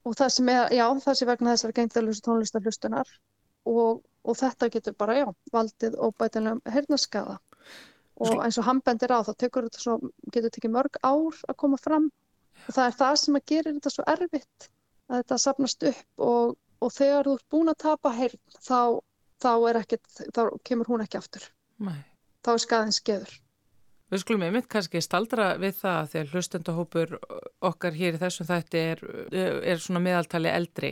[0.08, 3.12] Og það sem er, já, það sé vegna þessar gengdalösu tónlistarhlustunar.
[3.70, 7.38] Og, og þetta getur bara, já, valdið óbætilegum heyrnarskaða
[8.20, 9.98] og eins og hann bendir á þá tekur þetta svo,
[10.34, 12.10] getur tekið mörg ár að koma fram.
[12.68, 14.68] Og það er það sem að gerir þetta svo erfitt
[15.10, 18.82] að þetta sapnast upp og, og þegar þú ert búin að tapa heyrn þá,
[19.42, 19.52] þá
[19.82, 21.48] ekkert, þá kemur hún ekki aftur.
[21.82, 22.04] Nei.
[22.46, 23.32] þá er skaðin skeður
[24.12, 27.14] Við skulum einmitt kannski staldra við það því að hlustendahópur
[27.70, 30.90] okkar hér í þessum þætti er, er svona meðaltali eldri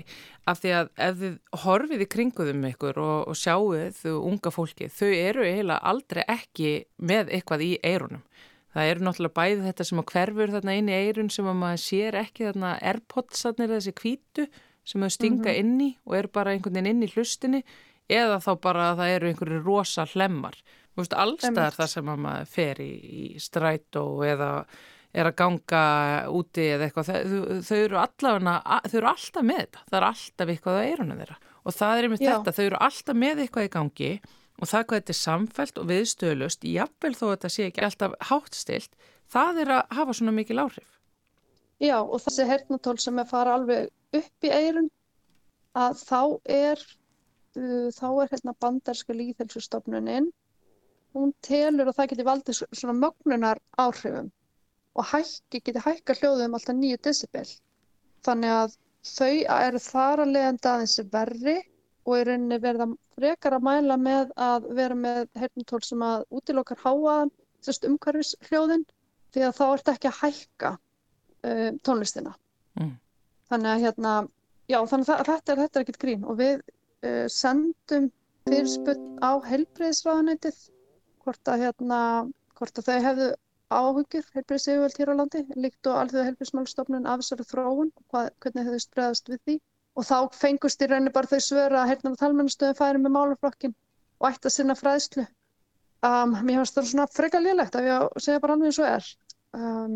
[0.47, 5.11] af því að ef þið horfið í kringuðum ykkur og, og sjáuð unga fólki, þau
[5.11, 6.71] eru eiginlega aldrei ekki
[7.11, 8.23] með eitthvað í eirunum.
[8.69, 11.85] Það eru náttúrulega bæði þetta sem að hverfur þarna inn í eirun sem að maður
[11.89, 14.49] sér ekki þarna airpodsarnir þessi kvítu
[14.87, 17.65] sem þau stinga inn í og eru bara einhvern veginn inn í hlustinni
[18.09, 20.55] eða þá bara að það eru einhverju rosa hlemmar.
[20.99, 24.49] Þú veist, allstaðar það sem að maður fer í, í strætó eða
[25.15, 25.83] er að ganga
[26.35, 30.51] úti eða eitthvað, þau, þau eru allavega, þau eru alltaf með þetta, það er alltaf
[30.53, 32.19] eitthvað á eirunum þeirra og það er Já.
[32.27, 34.11] þetta, þau eru alltaf með eitthvað í gangi
[34.59, 38.95] og það hvað þetta er samfelt og viðstöðlust, jafnvel þó þetta sé ekki alltaf háttstilt,
[39.31, 40.95] það er að hafa svona mikil áhrif.
[41.79, 43.87] Já, og þessi heyrnatól sem er fara alveg
[44.19, 44.89] upp í eirun
[45.79, 46.21] að þá
[46.51, 46.81] er
[47.55, 50.27] uh, þá er hérna bandarska líðhelsustofnunin
[51.15, 54.29] hún telur að það geti valdið svona mögnunar áhrifum
[54.99, 57.47] og hækki, geti hækka hljóðum alltaf 9 decibel
[58.27, 58.77] þannig að
[59.09, 61.57] þau eru þar að leiðandi aðeins verri
[62.05, 66.81] og í rauninni verða frekar að mæla með að vera með heyrnatól sem að útilokar
[66.83, 67.31] háaðan
[67.65, 68.85] sérst umhverfis hljóðin
[69.33, 72.33] því að þá ertu ekki að hækka uh, tónlistina.
[72.79, 72.95] Mm.
[73.51, 74.13] Þannig að hérna,
[74.71, 78.09] já, þannig að þetta er, þetta er ekkert grín og við uh, sendum
[78.47, 80.59] fyrirspurn á heilbreyðisráðanætið
[81.23, 81.99] hvort að hérna,
[82.59, 83.29] hvort að þau hefðu
[83.69, 88.69] áhyggjur heilbreyðisauðvöld hér á landi líkt og alþjóða heilbreyðismálstofnun af þessari þróun og hvað, hvernig
[88.69, 89.57] þau spreðast við því
[89.99, 93.75] og þá fengust í rauninni bara þau svöra að hérna talmennastöðum færi með málaflokkin
[94.19, 95.25] og ætti að sinna fræðslu.
[96.07, 99.09] Um, mér finnst það svona frekar lélegt að ég segja bara alveg eins og er.
[99.59, 99.95] Um,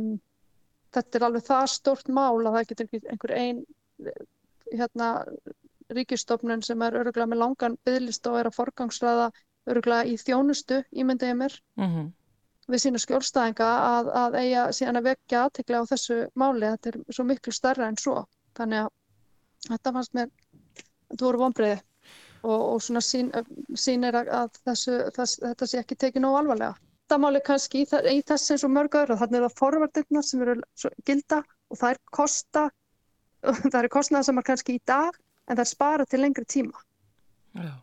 [0.94, 3.62] þetta er alveg það stórt mál að það getur einhver ein
[4.74, 5.10] hérna,
[5.94, 9.30] ríkistofnun sem er öruglega með langan byggðlist og er að forgangsræða
[9.70, 12.12] öruglega í þjónustu, ímyndi ég mér, Mm
[12.72, 16.70] við sína skjólstæðinga að, að eiga síðan að vekja aðtekla á þessu máli.
[16.76, 18.24] Þetta er svo miklu stærra en svo.
[18.58, 20.32] Þannig að þetta fannst mér,
[21.12, 21.82] þetta voru vonbreiði
[22.44, 23.32] og, og svona sín,
[23.80, 26.78] sýnir að, að þessu, þess, þetta sé ekki tekið nóg alvarlega.
[27.04, 30.46] Þetta máli kannski í, í þess eins og mörg öðru, þannig er það forvartirna sem
[30.46, 30.58] eru
[31.08, 32.68] gilda og það er kosta,
[33.72, 36.86] það eru kostnaðar sem er kannski í dag en það er spara til lengri tíma.
[37.60, 37.74] Já.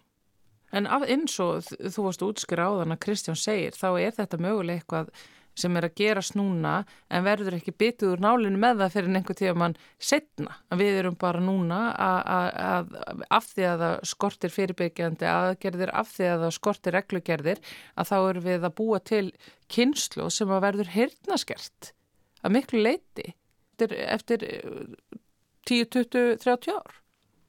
[0.72, 5.12] En af, eins og þú varst þann að Kristján segir, þá er þetta mögulega eitthvað
[5.58, 6.74] sem er að gerast núna
[7.10, 10.54] en verður ekki bitið úr nálinu með það fyrir einhver tíma mann setna.
[10.78, 16.14] Við erum bara núna að, að, að af því að það skortir fyrirbyggjandi aðgerðir, af
[16.14, 17.64] því að það skortir reglugerðir,
[17.96, 19.26] að þá erum við að búa til
[19.74, 21.92] kynslu sem að verður hirtnaskert
[22.40, 23.32] að miklu leiti
[23.80, 25.20] eftir, eftir eh,
[25.68, 27.00] 10, 20, 30 ár.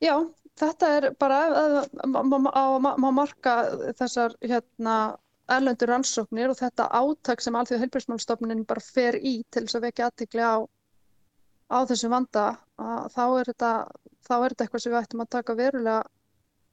[0.01, 0.15] Já,
[0.61, 3.55] þetta er bara að marka
[3.99, 4.95] þessar hérna
[5.51, 10.07] erlendur rannsóknir og þetta átak sem Alþjóða heilbjörnsmálstofnunin bara fer í til þess að vekja
[10.07, 10.55] aðtikli á,
[11.75, 12.45] á þessum vanda
[12.79, 13.71] að þá er þetta
[14.27, 16.01] þá er þetta eitthvað sem við ættum að taka verulega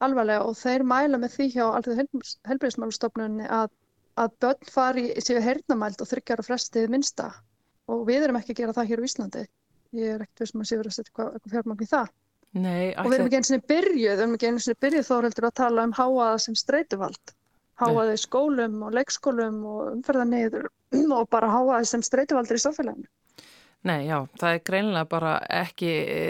[0.07, 2.07] alvarlega og þeir mæla með því hjá Alþjóða
[2.53, 3.71] heilbjörnsmálstofnuninni að,
[4.23, 7.33] að börn fari séu heyrnamæld og þryggjara frestið minnsta
[7.91, 9.45] og við erum ekki að gera það hér á Íslandi.
[9.97, 12.11] Ég er ekkert vissum að sé verið að setja eitthvað fjármagn í það.
[12.57, 15.47] Nei, Og við erum ekki eins og byrjuð, við erum ekki eins og byrjuð þóreldur
[15.49, 17.35] að tala um háaða sem streituvald.
[17.79, 20.71] Háaða í skólum og leikskólum og umferðarniður
[21.19, 23.09] og bara háaða sem streituvaldur í samfélaginu.
[23.87, 26.23] Nei, já, það er greinilega bara ekki e,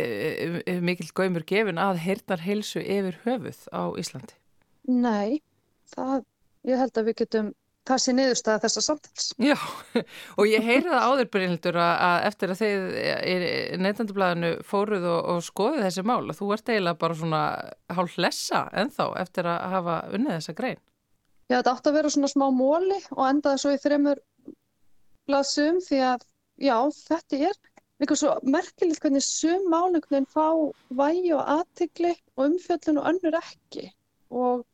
[0.69, 4.37] e, mikill gaumur gefin að heyrnar heilsu yfir höfuð á Íslandi.
[4.91, 5.41] Nei,
[5.95, 6.27] það,
[6.69, 7.49] ég held að við getum
[7.89, 9.29] það sé niðurstaða þessa samtals.
[9.43, 9.57] Já,
[10.39, 13.37] og ég heyri það áður Brynhildur að, eftir að í
[13.85, 17.43] neytandublaðinu fóruð og, og skoðið þessi mál, að þú ert eiginlega bara svona
[17.99, 20.81] hálf lessa ennþá eftir að hafa unnið þessa grein.
[21.49, 24.23] Já, þetta átti að vera svona smá móli og endaði svo í þremur
[25.29, 26.25] blaðsum því að,
[26.61, 26.77] já,
[27.09, 27.61] þetta er
[27.99, 30.49] líka svo merkilegt hvernig sum málugnin fá
[31.01, 33.89] vægi og aðtigli og umfjöllun og önnur ekki
[34.31, 34.67] og,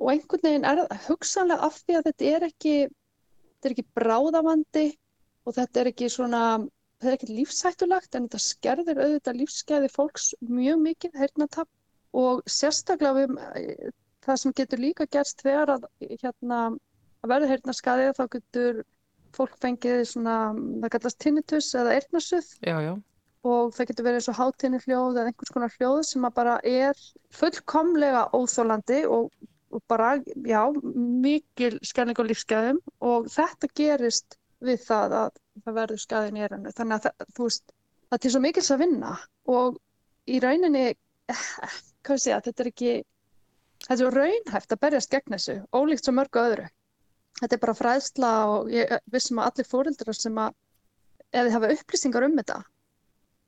[0.00, 4.86] og einhvern veginn er hugsanlega af því að þetta er ekki, þetta er ekki bráðavandi
[5.46, 6.42] og þetta er ekki svona,
[7.00, 11.68] þetta er ekki lífshættulagt en þetta skerðir auðvitað lífsgæði fólks mjög mikið, heyrnatap
[12.22, 15.86] og sérstaklega við það sem getur líka gerst þegar að
[16.22, 16.64] hérna
[17.22, 18.82] að verða heyrnarskaðið þá getur
[19.36, 20.36] fólk fengið svona,
[20.82, 21.94] það kallast tinnitus eða
[22.84, 22.92] já.
[23.48, 26.98] og það getur verið svo hátinni hljóð eða einhvers konar hljóð sem bara er
[27.38, 29.30] fullkomlega óþólandi og,
[29.72, 30.14] og bara,
[30.46, 30.60] já,
[31.24, 36.74] mikil skerning á lífsgæðum og þetta gerist við það að það verður skaðin í eyranu.
[36.76, 37.74] Þannig að það, þú veist,
[38.10, 39.14] það er svo mikils að vinna
[39.56, 39.80] og
[40.28, 40.84] í rauninni,
[42.06, 42.92] hvað sé ég að þetta er ekki,
[43.88, 46.68] þetta er raunhæft að berjast gegn þessu, ólíkt svo mörgu öðru.
[47.40, 50.54] Þetta er bara fræðsla og ég vissum að allir fóreldrar sem að
[51.32, 52.58] ef þið hafa upplýsingar um þetta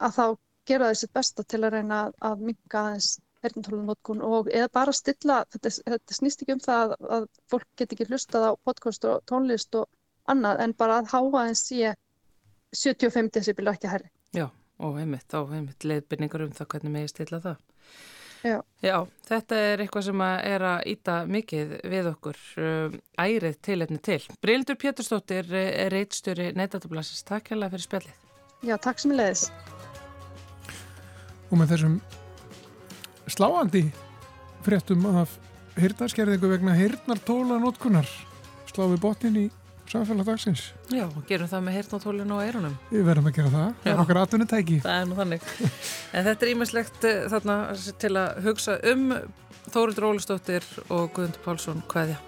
[0.05, 0.25] að þá
[0.69, 3.11] gera sitt besta til að reyna að, minga aðeins
[3.45, 7.95] heyrnatólunótkun og eða bara stilla, þetta, þetta snýst ekki um það að, að fólk get
[7.95, 9.89] ekki hlustað á podcast og tónlist og
[10.31, 11.95] annað en bara að háa aðeins sé
[12.75, 14.11] 75 decibel ekki herri.
[14.35, 14.49] Já,
[14.83, 17.63] og heimitt, þá heimitt leiðbyrningar um það hvernig megið stilla það.
[18.45, 18.59] Já.
[18.85, 24.01] Já, þetta er eitthvað sem að er að íta mikið við okkur um, ærið tilefni
[24.05, 24.19] til.
[24.45, 27.25] Brildur Péturstóttir er reitstjóri neytatablasins.
[27.25, 28.19] Takk hérlega fyrir spjallið.
[28.69, 29.47] Já, takk sem ég leiðis.
[31.49, 31.97] Og með þessum
[33.31, 33.85] sláandi
[34.65, 35.39] fréttum af
[35.81, 38.09] hirnarskerðingu vegna hirnartóla notkunar
[38.71, 39.45] slá við botnin í
[39.91, 40.67] samfélag dagsins.
[40.91, 42.77] Já, og gerum það með heyrnatólinu og eirunum.
[42.91, 43.73] Við verðum að gera það.
[43.83, 44.03] Það er Já.
[44.05, 44.79] okkar atvinnutæki.
[44.85, 45.49] Það er nú þannig.
[46.15, 47.57] En þetta er ímestlegt þarna
[48.05, 49.05] til að hugsa um
[49.65, 52.19] Þórildur Ólustóttir og Guðmundur Pálsson hvaðja.